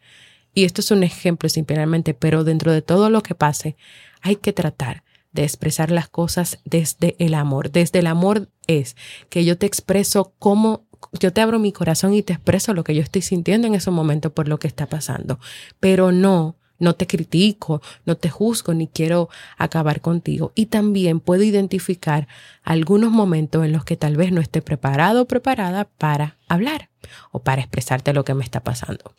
Y 0.55 0.65
esto 0.65 0.81
es 0.81 0.91
un 0.91 1.05
ejemplo 1.05 1.49
simplemente, 1.49 2.15
pero 2.15 2.43
dentro 2.43 2.73
de 2.73 2.83
todo 2.83 3.11
lo 3.11 3.23
que 3.23 3.37
pase, 3.37 3.77
hay 4.23 4.35
que 4.35 4.53
tratar 4.53 5.05
de 5.33 5.45
expresar 5.45 5.93
las 5.93 6.09
cosas 6.09 6.59
desde 6.65 7.15
el 7.21 7.35
amor. 7.35 7.71
Desde 7.71 8.01
el 8.01 8.09
amor 8.09 8.49
es 8.67 8.97
que 9.29 9.45
yo 9.45 9.57
te 9.57 9.67
expreso 9.67 10.35
cómo 10.41 10.85
yo 11.13 11.33
te 11.33 11.41
abro 11.41 11.59
mi 11.59 11.73
corazón 11.73 12.13
y 12.13 12.23
te 12.23 12.33
expreso 12.33 12.75
lo 12.75 12.85
que 12.85 12.95
yo 12.95 13.03
estoy 13.03 13.23
sintiendo 13.23 13.67
en 13.67 13.75
ese 13.75 13.91
momento 13.91 14.35
por 14.35 14.49
lo 14.49 14.59
que 14.59 14.69
está 14.69 14.87
pasando, 14.87 15.39
pero 15.79 16.13
no 16.13 16.57
no 16.81 16.95
te 16.95 17.07
critico, 17.07 17.81
no 18.05 18.17
te 18.17 18.29
juzgo 18.31 18.75
ni 18.75 18.89
quiero 18.89 19.29
acabar 19.57 20.01
contigo. 20.01 20.51
Y 20.57 20.67
también 20.67 21.21
puedo 21.21 21.45
identificar 21.45 22.27
algunos 22.65 23.13
momentos 23.13 23.65
en 23.65 23.73
los 23.73 23.85
que 23.85 23.97
tal 23.97 24.17
vez 24.17 24.33
no 24.33 24.41
esté 24.41 24.63
preparado 24.63 25.23
o 25.23 25.27
preparada 25.27 25.85
para 25.85 26.37
hablar 26.49 26.91
o 27.31 27.41
para 27.41 27.61
expresarte 27.61 28.13
lo 28.13 28.25
que 28.25 28.35
me 28.35 28.43
está 28.43 28.61
pasando. 28.65 29.15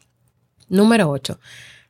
Número 0.68 1.10
8. 1.10 1.40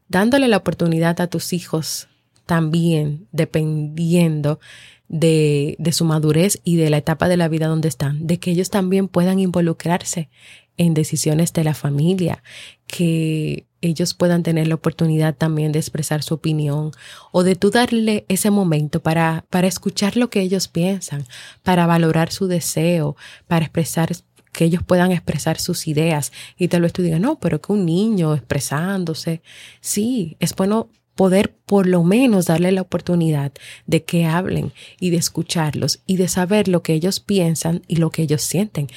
Dándole 0.08 0.48
la 0.48 0.58
oportunidad 0.58 1.20
a 1.22 1.28
tus 1.28 1.54
hijos 1.54 2.08
también, 2.46 3.28
dependiendo 3.32 4.60
de, 5.08 5.76
de, 5.80 5.92
su 5.94 6.04
madurez 6.06 6.60
y 6.64 6.76
de 6.76 6.90
la 6.90 6.98
etapa 6.98 7.28
de 7.28 7.38
la 7.38 7.48
vida 7.48 7.68
donde 7.68 7.88
están, 7.88 8.28
de 8.28 8.40
que 8.40 8.52
ellos 8.52 8.70
también 8.70 9.08
puedan 9.08 9.40
involucrarse 9.40 10.30
en 10.78 10.94
decisiones 10.94 11.54
de 11.54 11.64
la 11.64 11.74
familia, 11.74 12.44
que 12.88 13.68
ellos 13.82 14.14
puedan 14.14 14.44
tener 14.44 14.68
la 14.68 14.76
oportunidad 14.76 15.36
también 15.36 15.72
de 15.72 15.80
expresar 15.80 16.24
su 16.24 16.36
opinión 16.36 16.92
o 17.32 17.44
de 17.44 17.56
tú 17.56 17.72
darle 17.72 18.26
ese 18.28 18.52
momento 18.52 19.02
para, 19.02 19.46
para 19.50 19.68
escuchar 19.68 20.18
lo 20.18 20.30
que 20.30 20.42
ellos 20.42 20.68
piensan, 20.68 21.26
para 21.64 21.88
valorar 21.88 22.32
su 22.32 22.48
deseo, 22.48 23.16
para 23.48 23.66
expresar 23.66 24.12
que 24.52 24.66
ellos 24.66 24.84
puedan 24.86 25.12
expresar 25.12 25.60
sus 25.60 25.88
ideas 25.88 26.32
y 26.58 26.68
tal 26.68 26.82
vez 26.82 26.94
tú 26.94 27.02
digas, 27.02 27.20
no, 27.20 27.40
pero 27.40 27.62
que 27.62 27.72
un 27.72 27.86
niño 27.86 28.34
expresándose, 28.34 29.42
sí, 29.80 30.36
es 30.40 30.56
bueno 30.56 30.90
poder 31.16 31.54
por 31.66 31.88
lo 31.88 32.04
menos 32.04 32.48
darle 32.48 32.72
la 32.72 32.82
oportunidad 32.82 33.52
de 33.86 34.04
que 34.04 34.26
hablen 34.26 34.74
y 35.00 35.10
de 35.10 35.18
escucharlos 35.18 36.00
y 36.06 36.18
de 36.18 36.28
saber 36.28 36.68
lo 36.68 36.84
que 36.84 36.94
ellos 36.94 37.20
piensan 37.20 37.84
y 37.88 37.98
lo 37.98 38.10
que 38.10 38.24
ellos 38.24 38.42
sienten. 38.42 38.88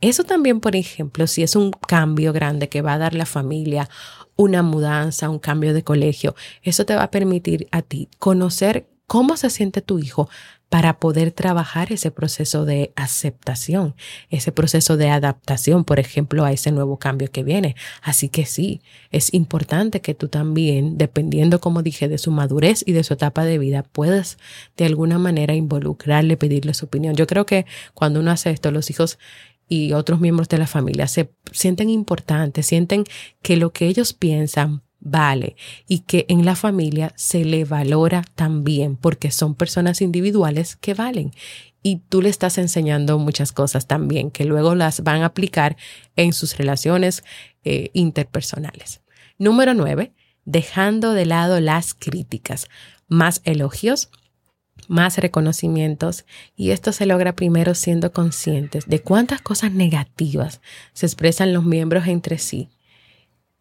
Eso 0.00 0.24
también, 0.24 0.60
por 0.60 0.76
ejemplo, 0.76 1.26
si 1.26 1.42
es 1.42 1.56
un 1.56 1.70
cambio 1.70 2.32
grande 2.32 2.68
que 2.68 2.82
va 2.82 2.94
a 2.94 2.98
dar 2.98 3.14
la 3.14 3.26
familia, 3.26 3.88
una 4.36 4.62
mudanza, 4.62 5.30
un 5.30 5.38
cambio 5.38 5.72
de 5.72 5.84
colegio, 5.84 6.34
eso 6.62 6.84
te 6.84 6.94
va 6.94 7.04
a 7.04 7.10
permitir 7.10 7.66
a 7.70 7.82
ti 7.82 8.08
conocer 8.18 8.86
cómo 9.06 9.36
se 9.36 9.50
siente 9.50 9.82
tu 9.82 9.98
hijo 9.98 10.28
para 10.68 10.98
poder 10.98 11.30
trabajar 11.30 11.92
ese 11.92 12.10
proceso 12.10 12.64
de 12.64 12.92
aceptación, 12.96 13.94
ese 14.30 14.50
proceso 14.50 14.96
de 14.96 15.10
adaptación, 15.10 15.84
por 15.84 16.00
ejemplo, 16.00 16.44
a 16.44 16.50
ese 16.50 16.72
nuevo 16.72 16.98
cambio 16.98 17.30
que 17.30 17.44
viene. 17.44 17.76
Así 18.02 18.28
que 18.28 18.46
sí, 18.46 18.82
es 19.12 19.32
importante 19.32 20.00
que 20.00 20.14
tú 20.14 20.26
también, 20.28 20.98
dependiendo, 20.98 21.60
como 21.60 21.82
dije, 21.82 22.08
de 22.08 22.18
su 22.18 22.32
madurez 22.32 22.82
y 22.84 22.92
de 22.92 23.04
su 23.04 23.14
etapa 23.14 23.44
de 23.44 23.58
vida, 23.58 23.84
puedas 23.84 24.38
de 24.76 24.86
alguna 24.86 25.18
manera 25.18 25.54
involucrarle, 25.54 26.36
pedirle 26.36 26.74
su 26.74 26.86
opinión. 26.86 27.14
Yo 27.14 27.28
creo 27.28 27.46
que 27.46 27.64
cuando 27.94 28.18
uno 28.18 28.32
hace 28.32 28.50
esto, 28.50 28.72
los 28.72 28.90
hijos 28.90 29.18
y 29.68 29.92
otros 29.92 30.20
miembros 30.20 30.48
de 30.48 30.58
la 30.58 30.66
familia 30.66 31.08
se 31.08 31.30
sienten 31.52 31.90
importantes, 31.90 32.66
sienten 32.66 33.04
que 33.42 33.56
lo 33.56 33.72
que 33.72 33.86
ellos 33.86 34.12
piensan 34.12 34.82
vale 35.00 35.56
y 35.86 36.00
que 36.00 36.26
en 36.28 36.44
la 36.44 36.56
familia 36.56 37.12
se 37.16 37.44
le 37.44 37.64
valora 37.64 38.24
también 38.34 38.96
porque 38.96 39.30
son 39.30 39.54
personas 39.54 40.00
individuales 40.00 40.76
que 40.76 40.94
valen 40.94 41.32
y 41.82 41.98
tú 42.08 42.22
le 42.22 42.28
estás 42.28 42.58
enseñando 42.58 43.18
muchas 43.18 43.52
cosas 43.52 43.86
también 43.86 44.30
que 44.30 44.44
luego 44.44 44.74
las 44.74 45.02
van 45.02 45.22
a 45.22 45.26
aplicar 45.26 45.76
en 46.16 46.32
sus 46.32 46.56
relaciones 46.56 47.22
eh, 47.64 47.90
interpersonales. 47.92 49.02
Número 49.38 49.74
nueve, 49.74 50.12
dejando 50.44 51.12
de 51.12 51.26
lado 51.26 51.60
las 51.60 51.94
críticas, 51.94 52.68
más 53.08 53.40
elogios 53.44 54.10
más 54.88 55.18
reconocimientos 55.18 56.24
y 56.56 56.70
esto 56.70 56.92
se 56.92 57.06
logra 57.06 57.34
primero 57.34 57.74
siendo 57.74 58.12
conscientes 58.12 58.86
de 58.86 59.00
cuántas 59.00 59.40
cosas 59.42 59.72
negativas 59.72 60.60
se 60.92 61.06
expresan 61.06 61.52
los 61.52 61.64
miembros 61.64 62.06
entre 62.06 62.38
sí 62.38 62.68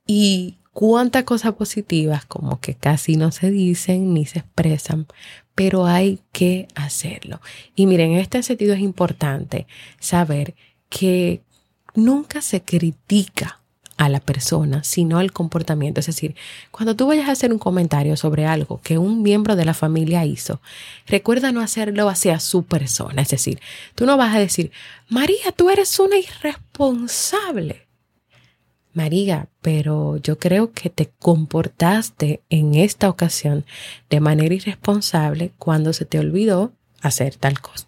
y 0.07 0.57
cuántas 0.73 1.23
cosas 1.23 1.53
positivas 1.53 2.25
como 2.25 2.59
que 2.59 2.75
casi 2.75 3.15
no 3.15 3.31
se 3.31 3.49
dicen 3.49 4.13
ni 4.13 4.25
se 4.25 4.39
expresan, 4.39 5.07
pero 5.55 5.85
hay 5.85 6.19
que 6.33 6.67
hacerlo. 6.75 7.41
Y 7.75 7.87
miren, 7.87 8.11
en 8.11 8.19
este 8.19 8.43
sentido 8.43 8.73
es 8.73 8.81
importante 8.81 9.67
saber 9.99 10.53
que 10.89 11.41
nunca 11.95 12.41
se 12.41 12.61
critica 12.61 13.61
a 13.97 14.09
la 14.09 14.19
persona, 14.19 14.83
sino 14.83 15.19
al 15.19 15.31
comportamiento. 15.31 15.99
Es 15.99 16.07
decir, 16.07 16.35
cuando 16.71 16.95
tú 16.95 17.07
vayas 17.07 17.29
a 17.29 17.31
hacer 17.31 17.53
un 17.53 17.59
comentario 17.59 18.17
sobre 18.17 18.45
algo 18.45 18.81
que 18.81 18.97
un 18.97 19.21
miembro 19.21 19.55
de 19.55 19.65
la 19.65 19.73
familia 19.73 20.25
hizo, 20.25 20.61
recuerda 21.07 21.51
no 21.51 21.61
hacerlo 21.61 22.09
hacia 22.09 22.39
su 22.39 22.63
persona. 22.63 23.21
Es 23.21 23.29
decir, 23.29 23.59
tú 23.95 24.05
no 24.05 24.17
vas 24.17 24.35
a 24.35 24.39
decir, 24.39 24.71
María, 25.09 25.51
tú 25.55 25.69
eres 25.69 25.97
una 25.99 26.17
irresponsable. 26.17 27.87
María, 28.93 29.49
pero 29.61 30.17
yo 30.17 30.39
creo 30.39 30.71
que 30.71 30.89
te 30.89 31.11
comportaste 31.19 32.41
en 32.49 32.75
esta 32.75 33.09
ocasión 33.09 33.65
de 34.09 34.21
manera 34.21 34.55
irresponsable 34.55 35.51
cuando 35.57 35.91
se 35.91 36.05
te 36.05 36.17
olvidó 36.17 36.71
hacer 37.01 37.35
tal 37.35 37.59
cosa. 37.59 37.87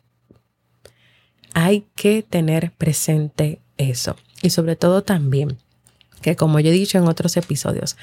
Hay 1.53 1.85
que 1.95 2.23
tener 2.23 2.71
presente 2.71 3.61
eso. 3.77 4.17
Y 4.41 4.49
sobre 4.49 4.75
todo 4.75 5.01
también 5.01 5.57
que 6.21 6.35
como 6.35 6.59
yo 6.59 6.69
he 6.69 6.73
dicho 6.73 6.97
en 6.97 7.07
otros 7.07 7.37
episodios, 7.37 7.97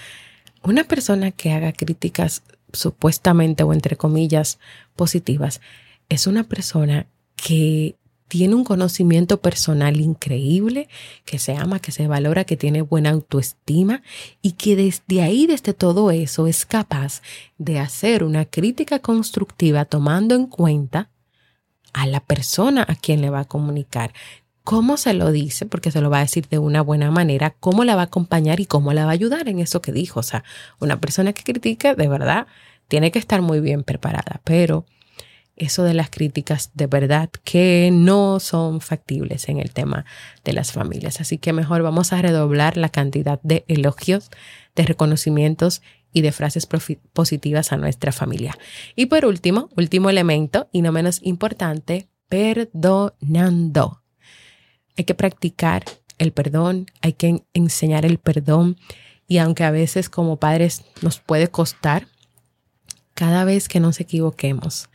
una 0.63 0.85
persona 0.85 1.31
que 1.31 1.53
haga 1.53 1.73
críticas 1.73 2.43
supuestamente 2.73 3.63
o 3.63 3.73
entre 3.73 3.97
comillas 3.97 4.59
positivas 4.97 5.61
es 6.09 6.27
una 6.27 6.45
persona 6.45 7.07
que 7.37 7.97
tiene 8.29 8.55
un 8.55 8.65
conocimiento 8.65 9.41
personal 9.41 10.01
increíble, 10.01 10.89
que 11.25 11.39
se 11.39 11.57
ama, 11.57 11.79
que 11.79 11.93
se 11.93 12.09
valora, 12.09 12.45
que 12.45 12.57
tiene 12.57 12.83
buena 12.83 13.11
autoestima 13.11 14.03
y 14.43 14.53
que 14.53 14.77
desde 14.77 15.23
ahí, 15.23 15.47
desde 15.47 15.75
todo 15.75 16.11
eso, 16.11 16.47
es 16.47 16.67
capaz 16.67 17.23
de 17.59 17.79
hacer 17.79 18.25
una 18.25 18.45
crítica 18.45 18.99
constructiva 18.99 19.85
tomando 19.85 20.35
en 20.35 20.47
cuenta 20.47 21.11
a 21.93 22.07
la 22.07 22.21
persona 22.21 22.85
a 22.89 22.97
quien 22.97 23.21
le 23.21 23.31
va 23.31 23.41
a 23.41 23.45
comunicar, 23.45 24.13
cómo 24.65 24.97
se 24.97 25.13
lo 25.13 25.31
dice, 25.31 25.67
porque 25.67 25.91
se 25.91 26.01
lo 26.01 26.11
va 26.11 26.19
a 26.19 26.23
decir 26.23 26.49
de 26.49 26.59
una 26.59 26.81
buena 26.81 27.11
manera, 27.11 27.55
cómo 27.61 27.85
la 27.85 27.95
va 27.95 28.03
a 28.03 28.07
acompañar 28.07 28.61
y 28.61 28.67
cómo 28.67 28.93
la 28.93 29.05
va 29.05 29.11
a 29.11 29.15
ayudar 29.15 29.49
en 29.49 29.61
eso 29.61 29.81
que 29.83 29.93
dijo. 29.93 30.21
O 30.21 30.23
sea, 30.25 30.43
una 30.81 31.01
persona 31.01 31.33
que 31.35 31.45
critique, 31.45 31.95
de 31.95 32.09
verdad, 32.09 32.47
tiene 32.89 33.13
que 33.13 33.19
estar 33.19 33.43
muy 33.43 33.61
bien 33.61 33.85
preparada, 33.85 34.41
pero 34.43 34.87
eso 35.57 35.85
de 35.85 35.95
las 35.95 36.11
críticas 36.11 36.71
de 36.75 36.87
verdad 36.87 37.31
que 37.45 37.91
no 37.93 38.41
son 38.41 38.81
factibles 38.81 39.49
en 39.49 39.61
el 39.61 39.71
tema 39.71 40.07
de 40.45 40.55
las 40.55 40.73
familias. 40.73 41.21
Así 41.21 41.39
que 41.39 41.53
mejor 41.53 41.83
vamos 41.83 42.13
a 42.13 42.23
redoblar 42.23 42.77
la 42.77 42.89
cantidad 42.89 43.41
de 43.43 43.65
elogios, 43.69 44.31
de 44.75 44.85
reconocimientos 44.85 45.83
y 46.13 46.23
de 46.23 46.33
frases 46.33 46.67
positivas 47.13 47.73
a 47.73 47.77
nuestra 47.77 48.13
familia. 48.13 48.57
Y 48.97 49.07
por 49.07 49.27
último, 49.27 49.69
último 49.77 50.11
elemento 50.11 50.69
y 50.73 50.83
no 50.83 50.91
menos 50.91 51.21
importante, 51.23 52.09
perdonando. 52.29 54.04
Hay 54.97 55.05
que 55.05 55.15
practicar 55.15 55.85
el 56.19 56.33
perdón, 56.33 56.87
hay 57.03 57.15
que 57.15 57.45
enseñar 57.53 58.05
el 58.05 58.19
perdón. 58.19 58.77
Y 59.27 59.39
aunque 59.39 59.65
a 59.65 59.71
veces 59.71 60.09
como 60.09 60.37
padres 60.37 60.85
nos 61.03 61.19
puede 61.19 61.49
costar, 61.49 62.07
cada 63.15 63.45
vez 63.45 63.69
que 63.69 63.81
nos 63.81 64.01
equivoquemos, 64.01 64.89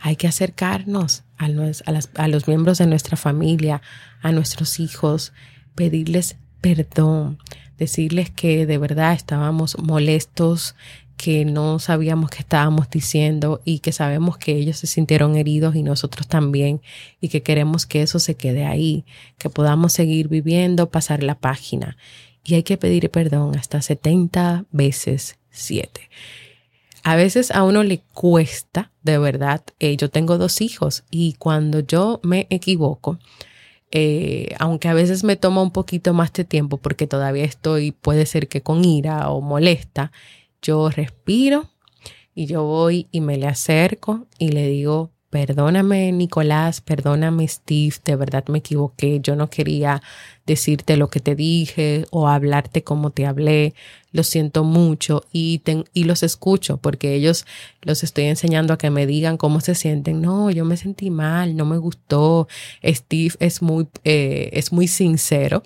hay 0.00 0.16
que 0.16 0.26
acercarnos 0.26 1.24
a, 1.38 1.46
a 1.46 2.28
los 2.28 2.48
miembros 2.48 2.78
de 2.78 2.86
nuestra 2.86 3.16
familia, 3.16 3.82
a 4.22 4.32
nuestros 4.32 4.80
hijos, 4.80 5.32
pedirles 5.74 6.36
perdón, 6.60 7.38
decirles 7.78 8.30
que 8.30 8.66
de 8.66 8.78
verdad 8.78 9.12
estábamos 9.12 9.78
molestos, 9.78 10.74
que 11.16 11.44
no 11.44 11.78
sabíamos 11.78 12.30
qué 12.30 12.38
estábamos 12.40 12.90
diciendo 12.90 13.60
y 13.64 13.78
que 13.78 13.92
sabemos 13.92 14.36
que 14.38 14.52
ellos 14.56 14.76
se 14.76 14.86
sintieron 14.86 15.36
heridos 15.36 15.74
y 15.74 15.82
nosotros 15.82 16.28
también 16.28 16.80
y 17.20 17.28
que 17.28 17.42
queremos 17.42 17.86
que 17.86 18.02
eso 18.02 18.18
se 18.18 18.34
quede 18.36 18.64
ahí, 18.64 19.04
que 19.38 19.50
podamos 19.50 19.92
seguir 19.92 20.28
viviendo, 20.28 20.90
pasar 20.90 21.22
la 21.22 21.38
página. 21.38 21.96
Y 22.44 22.54
hay 22.54 22.62
que 22.62 22.76
pedir 22.76 23.10
perdón 23.10 23.56
hasta 23.56 23.82
70 23.82 24.66
veces 24.70 25.38
7. 25.50 26.08
A 27.02 27.16
veces 27.16 27.50
a 27.50 27.62
uno 27.62 27.82
le 27.82 28.00
cuesta, 28.14 28.90
de 29.02 29.18
verdad, 29.18 29.62
eh, 29.78 29.96
yo 29.96 30.10
tengo 30.10 30.38
dos 30.38 30.60
hijos 30.60 31.04
y 31.10 31.34
cuando 31.34 31.80
yo 31.80 32.20
me 32.24 32.46
equivoco, 32.50 33.18
eh, 33.92 34.54
aunque 34.58 34.88
a 34.88 34.94
veces 34.94 35.22
me 35.22 35.36
toma 35.36 35.62
un 35.62 35.70
poquito 35.70 36.12
más 36.12 36.32
de 36.32 36.44
tiempo 36.44 36.78
porque 36.78 37.06
todavía 37.06 37.44
estoy, 37.44 37.92
puede 37.92 38.26
ser 38.26 38.48
que 38.48 38.60
con 38.60 38.84
ira 38.84 39.30
o 39.30 39.40
molesta, 39.40 40.10
yo 40.66 40.90
respiro 40.90 41.70
y 42.34 42.46
yo 42.46 42.64
voy 42.64 43.08
y 43.12 43.20
me 43.20 43.36
le 43.36 43.46
acerco 43.46 44.26
y 44.38 44.48
le 44.48 44.68
digo, 44.68 45.12
perdóname 45.30 46.10
Nicolás, 46.12 46.80
perdóname 46.80 47.46
Steve, 47.46 47.94
de 48.04 48.16
verdad 48.16 48.44
me 48.48 48.58
equivoqué, 48.58 49.20
yo 49.20 49.36
no 49.36 49.48
quería 49.48 50.02
decirte 50.44 50.96
lo 50.96 51.08
que 51.08 51.20
te 51.20 51.34
dije 51.34 52.06
o 52.10 52.26
hablarte 52.28 52.82
como 52.82 53.10
te 53.10 53.26
hablé, 53.26 53.74
lo 54.10 54.24
siento 54.24 54.64
mucho 54.64 55.24
y, 55.32 55.62
y 55.92 56.04
los 56.04 56.22
escucho 56.22 56.78
porque 56.78 57.14
ellos 57.14 57.46
los 57.82 58.02
estoy 58.02 58.24
enseñando 58.24 58.74
a 58.74 58.78
que 58.78 58.90
me 58.90 59.06
digan 59.06 59.36
cómo 59.36 59.60
se 59.60 59.74
sienten, 59.74 60.20
no, 60.20 60.50
yo 60.50 60.64
me 60.64 60.76
sentí 60.76 61.10
mal, 61.10 61.56
no 61.56 61.64
me 61.64 61.78
gustó, 61.78 62.48
Steve 62.84 63.34
es 63.38 63.62
muy, 63.62 63.88
eh, 64.04 64.50
es 64.52 64.72
muy 64.72 64.88
sincero 64.88 65.62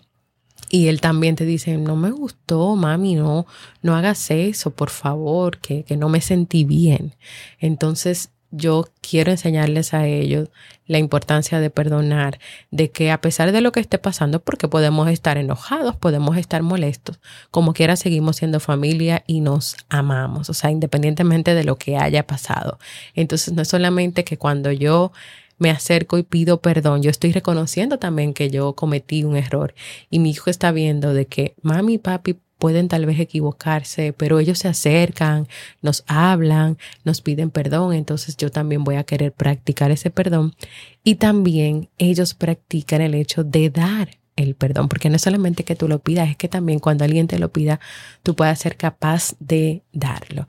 y 0.70 0.88
él 0.88 1.00
también 1.00 1.36
te 1.36 1.44
dice, 1.44 1.76
no 1.76 1.96
me 1.96 2.10
gustó, 2.12 2.76
mami, 2.76 3.16
no, 3.16 3.46
no 3.82 3.96
hagas 3.96 4.30
eso, 4.30 4.70
por 4.70 4.88
favor, 4.90 5.58
que, 5.58 5.82
que 5.82 5.96
no 5.96 6.08
me 6.08 6.20
sentí 6.20 6.64
bien. 6.64 7.16
Entonces, 7.58 8.30
yo 8.52 8.88
quiero 9.00 9.30
enseñarles 9.30 9.94
a 9.94 10.06
ellos 10.06 10.48
la 10.86 10.98
importancia 10.98 11.60
de 11.60 11.70
perdonar, 11.70 12.40
de 12.70 12.90
que 12.90 13.12
a 13.12 13.20
pesar 13.20 13.52
de 13.52 13.60
lo 13.60 13.70
que 13.70 13.80
esté 13.80 13.98
pasando, 13.98 14.40
porque 14.40 14.66
podemos 14.66 15.08
estar 15.08 15.38
enojados, 15.38 15.94
podemos 15.96 16.36
estar 16.36 16.62
molestos, 16.62 17.20
como 17.50 17.74
quiera 17.74 17.94
seguimos 17.96 18.36
siendo 18.36 18.58
familia 18.58 19.22
y 19.26 19.40
nos 19.40 19.76
amamos, 19.88 20.50
o 20.50 20.54
sea, 20.54 20.70
independientemente 20.70 21.54
de 21.54 21.64
lo 21.64 21.76
que 21.76 21.96
haya 21.96 22.26
pasado. 22.26 22.78
Entonces, 23.14 23.54
no 23.54 23.62
es 23.62 23.68
solamente 23.68 24.24
que 24.24 24.36
cuando 24.36 24.72
yo 24.72 25.12
me 25.60 25.70
acerco 25.70 26.18
y 26.18 26.24
pido 26.24 26.60
perdón. 26.60 27.02
Yo 27.02 27.10
estoy 27.10 27.32
reconociendo 27.32 27.98
también 27.98 28.34
que 28.34 28.50
yo 28.50 28.72
cometí 28.74 29.22
un 29.22 29.36
error 29.36 29.74
y 30.10 30.18
mi 30.18 30.30
hijo 30.30 30.50
está 30.50 30.72
viendo 30.72 31.14
de 31.14 31.26
que 31.26 31.54
mami 31.62 31.94
y 31.94 31.98
papi 31.98 32.36
pueden 32.58 32.88
tal 32.88 33.06
vez 33.06 33.18
equivocarse, 33.18 34.12
pero 34.12 34.38
ellos 34.38 34.58
se 34.58 34.68
acercan, 34.68 35.48
nos 35.82 36.04
hablan, 36.06 36.78
nos 37.04 37.22
piden 37.22 37.50
perdón, 37.50 37.94
entonces 37.94 38.36
yo 38.36 38.50
también 38.50 38.84
voy 38.84 38.96
a 38.96 39.04
querer 39.04 39.32
practicar 39.32 39.90
ese 39.90 40.10
perdón 40.10 40.54
y 41.02 41.16
también 41.16 41.88
ellos 41.98 42.34
practican 42.34 43.00
el 43.00 43.14
hecho 43.14 43.44
de 43.44 43.70
dar 43.70 44.10
el 44.36 44.54
perdón, 44.54 44.88
porque 44.88 45.10
no 45.10 45.18
solamente 45.18 45.64
que 45.64 45.76
tú 45.76 45.88
lo 45.88 45.98
pidas, 45.98 46.30
es 46.30 46.36
que 46.36 46.48
también 46.48 46.78
cuando 46.78 47.04
alguien 47.04 47.26
te 47.26 47.38
lo 47.38 47.50
pida, 47.50 47.80
tú 48.22 48.34
puedas 48.34 48.58
ser 48.58 48.76
capaz 48.76 49.34
de 49.38 49.82
darlo. 49.92 50.46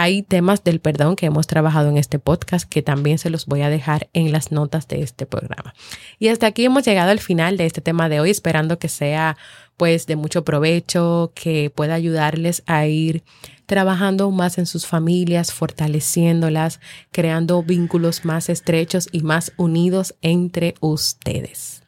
Hay 0.00 0.22
temas 0.22 0.62
del 0.62 0.78
perdón 0.78 1.16
que 1.16 1.26
hemos 1.26 1.48
trabajado 1.48 1.88
en 1.88 1.96
este 1.96 2.20
podcast 2.20 2.70
que 2.70 2.82
también 2.82 3.18
se 3.18 3.30
los 3.30 3.46
voy 3.46 3.62
a 3.62 3.68
dejar 3.68 4.08
en 4.12 4.30
las 4.30 4.52
notas 4.52 4.86
de 4.86 5.02
este 5.02 5.26
programa. 5.26 5.74
Y 6.20 6.28
hasta 6.28 6.46
aquí 6.46 6.64
hemos 6.64 6.84
llegado 6.84 7.10
al 7.10 7.18
final 7.18 7.56
de 7.56 7.66
este 7.66 7.80
tema 7.80 8.08
de 8.08 8.20
hoy, 8.20 8.30
esperando 8.30 8.78
que 8.78 8.86
sea 8.88 9.36
pues 9.76 10.06
de 10.06 10.14
mucho 10.14 10.44
provecho, 10.44 11.32
que 11.34 11.70
pueda 11.70 11.94
ayudarles 11.94 12.62
a 12.66 12.86
ir 12.86 13.24
trabajando 13.66 14.30
más 14.30 14.58
en 14.58 14.66
sus 14.66 14.86
familias, 14.86 15.52
fortaleciéndolas, 15.52 16.78
creando 17.10 17.64
vínculos 17.64 18.24
más 18.24 18.50
estrechos 18.50 19.08
y 19.10 19.22
más 19.22 19.52
unidos 19.56 20.14
entre 20.22 20.74
ustedes. 20.78 21.87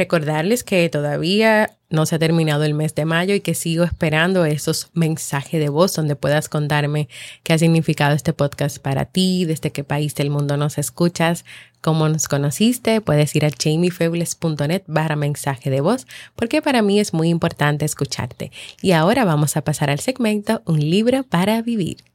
Recordarles 0.00 0.64
que 0.64 0.88
todavía 0.88 1.76
no 1.90 2.06
se 2.06 2.14
ha 2.14 2.18
terminado 2.18 2.64
el 2.64 2.72
mes 2.72 2.94
de 2.94 3.04
mayo 3.04 3.34
y 3.34 3.42
que 3.42 3.52
sigo 3.52 3.84
esperando 3.84 4.46
esos 4.46 4.88
mensajes 4.94 5.60
de 5.60 5.68
voz 5.68 5.94
donde 5.94 6.16
puedas 6.16 6.48
contarme 6.48 7.10
qué 7.42 7.52
ha 7.52 7.58
significado 7.58 8.14
este 8.14 8.32
podcast 8.32 8.78
para 8.78 9.04
ti, 9.04 9.44
desde 9.44 9.72
qué 9.72 9.84
país 9.84 10.14
del 10.14 10.30
mundo 10.30 10.56
nos 10.56 10.78
escuchas, 10.78 11.44
cómo 11.82 12.08
nos 12.08 12.28
conociste. 12.28 13.02
Puedes 13.02 13.36
ir 13.36 13.44
a 13.44 13.50
jamiefebles.net 13.50 14.84
barra 14.86 15.16
mensaje 15.16 15.68
de 15.68 15.82
voz 15.82 16.06
porque 16.34 16.62
para 16.62 16.80
mí 16.80 16.98
es 16.98 17.12
muy 17.12 17.28
importante 17.28 17.84
escucharte. 17.84 18.52
Y 18.80 18.92
ahora 18.92 19.26
vamos 19.26 19.58
a 19.58 19.64
pasar 19.64 19.90
al 19.90 20.00
segmento 20.00 20.62
Un 20.64 20.80
libro 20.80 21.24
para 21.24 21.60
vivir. 21.60 22.09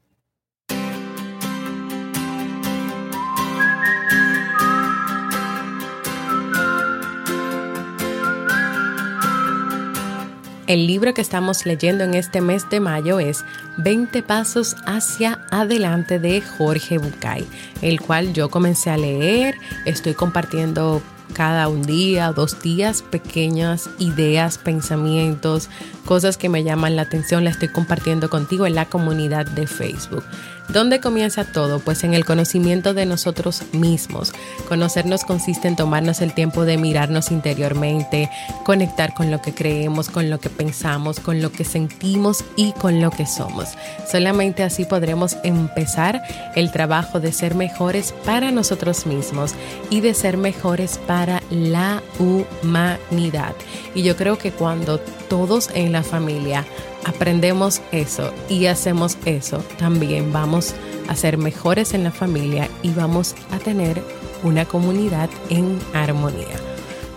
El 10.68 10.88
libro 10.88 11.14
que 11.14 11.22
estamos 11.22 11.68
leyendo 11.68 12.04
en 12.04 12.16
este 12.16 12.42
mes 12.42 12.68
de 12.72 12.80
mayo 12.80 13.20
es 13.20 13.46
20 13.78 14.24
Pasos 14.24 14.76
hacia 14.88 15.46
adelante 15.52 16.18
de 16.18 16.42
Jorge 16.42 16.98
Bucay, 16.98 17.46
el 17.84 18.02
cual 18.02 18.34
yo 18.34 18.50
comencé 18.50 18.90
a 18.90 18.98
leer, 18.98 19.54
estoy 19.86 20.16
compartiendo 20.16 21.04
cada 21.34 21.68
un 21.68 21.84
día, 21.84 22.32
dos 22.32 22.64
días, 22.64 23.04
pequeñas 23.04 23.92
ideas, 24.00 24.58
pensamientos, 24.58 25.70
cosas 26.06 26.38
que 26.38 26.50
me 26.50 26.64
llaman 26.64 26.96
la 26.96 27.02
atención, 27.04 27.44
la 27.44 27.50
estoy 27.50 27.70
compartiendo 27.70 28.30
contigo 28.30 28.66
en 28.66 28.76
la 28.76 28.86
comunidad 28.86 29.46
de 29.46 29.68
Facebook. 29.68 30.24
¿Dónde 30.70 31.00
comienza 31.00 31.46
todo? 31.46 31.80
Pues 31.80 32.04
en 32.04 32.16
el 32.16 32.26
conocimiento 32.26 32.94
de 32.94 33.06
nosotros 33.06 33.62
mismos. 33.72 34.34
Conocernos 34.68 35.24
consiste 35.24 35.68
en 35.68 35.76
tomarnos 35.76 36.22
el 36.22 36.34
tiempo 36.34 36.66
de 36.66 36.78
mirarnos 36.78 37.32
interiormente, 37.32 38.32
conectar 38.64 39.14
con 39.14 39.30
lo 39.30 39.42
que 39.42 39.54
creemos, 39.54 40.10
con 40.10 40.30
lo 40.30 40.40
que 40.40 40.50
pensamos, 40.50 41.20
con 41.20 41.42
lo 41.42 41.52
que 41.52 41.66
sentimos 41.66 42.44
y 42.56 42.72
con 42.74 43.00
lo 43.00 43.12
que 43.12 43.28
somos. 43.28 43.70
Solamente 44.10 44.64
así 44.64 44.86
podremos 44.86 45.38
empezar 45.44 46.24
el 46.56 46.72
trabajo 46.72 47.20
de 47.20 47.32
ser 47.32 47.54
mejores 47.54 48.14
para 48.26 48.52
nosotros 48.52 49.06
mismos 49.06 49.54
y 49.92 50.02
de 50.02 50.16
ser 50.16 50.38
mejores 50.38 51.00
para 51.06 51.44
la 51.52 52.02
humanidad. 52.18 53.54
Y 53.94 54.02
yo 54.02 54.16
creo 54.16 54.38
que 54.40 54.52
cuando 54.52 55.00
todos 55.00 55.70
en 55.74 55.95
la 55.96 56.04
familia 56.04 56.66
aprendemos 57.06 57.82
eso 57.92 58.34
y 58.50 58.66
hacemos 58.66 59.18
eso, 59.26 59.60
también 59.80 60.34
vamos 60.34 60.76
a 61.08 61.16
ser 61.16 61.38
mejores 61.38 61.94
en 61.94 62.04
la 62.04 62.12
familia 62.12 62.68
y 62.84 62.90
vamos 62.90 63.34
a 63.52 63.60
tener 63.60 64.04
una 64.44 64.66
comunidad 64.66 65.30
en 65.50 65.80
armonía. 65.94 66.58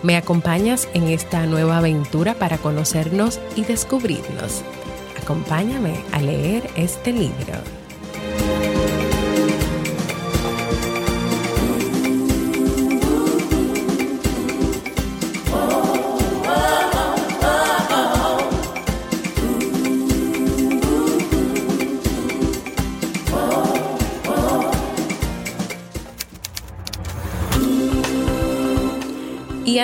¿Me 0.03 0.17
acompañas 0.17 0.89
en 0.95 1.09
esta 1.09 1.45
nueva 1.47 1.79
aventura 1.79 2.35
para 2.35 2.59
conocernos 2.59 3.41
y 3.57 3.65
descubrirnos? 3.65 4.63
Acompáñame 5.21 5.95
a 6.13 6.21
leer 6.21 6.71
este 6.77 7.13
libro. 7.13 7.78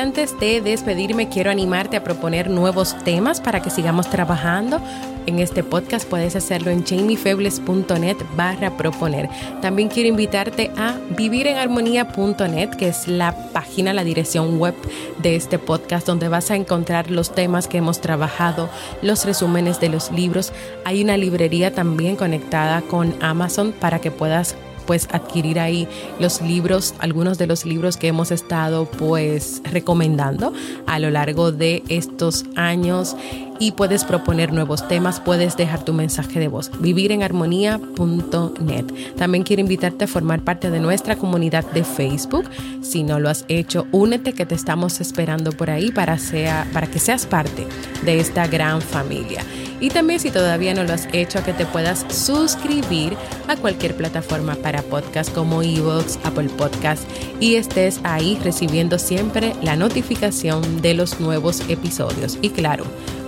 Antes 0.04 0.38
de 0.38 0.60
despedirme, 0.60 1.30
quiero 1.30 1.50
animarte 1.50 1.96
a 1.96 2.04
proponer 2.04 2.50
nuevos 2.50 2.94
temas 3.04 3.40
para 3.40 3.62
que 3.62 3.70
sigamos 3.70 4.10
trabajando 4.10 4.78
en 5.24 5.38
este 5.38 5.64
podcast. 5.64 6.06
Puedes 6.06 6.36
hacerlo 6.36 6.70
en 6.70 6.84
jamiefebles.net 6.84 8.18
barra 8.36 8.76
proponer. 8.76 9.30
También 9.62 9.88
quiero 9.88 10.10
invitarte 10.10 10.70
a 10.76 10.98
vivirenharmonía.net, 11.16 12.68
que 12.76 12.88
es 12.88 13.08
la 13.08 13.34
página, 13.54 13.94
la 13.94 14.04
dirección 14.04 14.58
web 14.58 14.74
de 15.22 15.36
este 15.36 15.58
podcast, 15.58 16.06
donde 16.06 16.28
vas 16.28 16.50
a 16.50 16.56
encontrar 16.56 17.10
los 17.10 17.34
temas 17.34 17.66
que 17.66 17.78
hemos 17.78 18.02
trabajado, 18.02 18.68
los 19.00 19.24
resúmenes 19.24 19.80
de 19.80 19.88
los 19.88 20.12
libros. 20.12 20.52
Hay 20.84 21.02
una 21.02 21.16
librería 21.16 21.72
también 21.72 22.16
conectada 22.16 22.82
con 22.82 23.14
Amazon 23.22 23.72
para 23.72 24.00
que 24.00 24.10
puedas 24.10 24.54
pues 24.86 25.08
adquirir 25.12 25.58
ahí 25.58 25.88
los 26.18 26.40
libros, 26.40 26.94
algunos 26.98 27.38
de 27.38 27.46
los 27.46 27.64
libros 27.64 27.96
que 27.96 28.08
hemos 28.08 28.30
estado 28.30 28.86
pues 28.86 29.62
recomendando 29.64 30.52
a 30.86 30.98
lo 30.98 31.10
largo 31.10 31.52
de 31.52 31.82
estos 31.88 32.44
años 32.56 33.16
y 33.58 33.72
puedes 33.72 34.04
proponer 34.04 34.52
nuevos 34.52 34.86
temas, 34.88 35.20
puedes 35.20 35.56
dejar 35.56 35.84
tu 35.84 35.92
mensaje 35.92 36.38
de 36.40 36.48
voz. 36.48 36.72
Vivirenharmonía.net. 36.80 38.86
También 39.16 39.44
quiero 39.44 39.60
invitarte 39.60 40.04
a 40.04 40.08
formar 40.08 40.42
parte 40.42 40.70
de 40.70 40.80
nuestra 40.80 41.16
comunidad 41.16 41.64
de 41.72 41.84
Facebook. 41.84 42.44
Si 42.82 43.04
no 43.04 43.20
lo 43.20 43.30
has 43.30 43.44
hecho, 43.48 43.86
únete 43.92 44.32
que 44.32 44.46
te 44.46 44.54
estamos 44.54 45.00
esperando 45.00 45.52
por 45.52 45.70
ahí 45.70 45.92
para, 45.92 46.18
sea, 46.18 46.66
para 46.72 46.86
que 46.88 46.98
seas 46.98 47.26
parte 47.26 47.66
de 48.04 48.20
esta 48.20 48.46
gran 48.46 48.80
familia. 48.82 49.42
Y 49.84 49.90
también 49.90 50.18
si 50.18 50.30
todavía 50.30 50.72
no 50.72 50.82
lo 50.82 50.94
has 50.94 51.06
hecho, 51.12 51.44
que 51.44 51.52
te 51.52 51.66
puedas 51.66 52.06
suscribir 52.08 53.18
a 53.48 53.56
cualquier 53.56 53.94
plataforma 53.94 54.54
para 54.54 54.80
podcast 54.80 55.30
como 55.34 55.60
Evox, 55.62 56.18
Apple 56.24 56.48
Podcast 56.56 57.02
y 57.38 57.56
estés 57.56 58.00
ahí 58.02 58.40
recibiendo 58.42 58.98
siempre 58.98 59.52
la 59.60 59.76
notificación 59.76 60.80
de 60.80 60.94
los 60.94 61.20
nuevos 61.20 61.60
episodios. 61.68 62.38
Y 62.40 62.48
claro, 62.48 62.84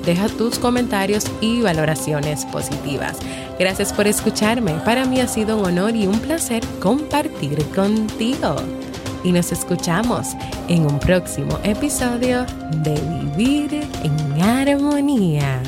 deja 0.06 0.30
tus 0.30 0.58
comentarios 0.58 1.26
y 1.42 1.60
valoraciones 1.60 2.46
positivas. 2.46 3.18
Gracias 3.58 3.92
por 3.92 4.06
escucharme. 4.06 4.72
Para 4.82 5.04
mí 5.04 5.20
ha 5.20 5.28
sido 5.28 5.58
un 5.58 5.66
honor 5.66 5.94
y 5.94 6.06
un 6.06 6.18
placer 6.20 6.64
compartir 6.80 7.62
contigo. 7.74 8.56
Y 9.22 9.30
nos 9.30 9.52
escuchamos 9.52 10.28
en 10.68 10.86
un 10.86 10.98
próximo 11.00 11.58
episodio 11.64 12.46
de 12.82 12.94
Vivir 13.36 13.86
en 14.02 14.40
Armonía. 14.40 15.60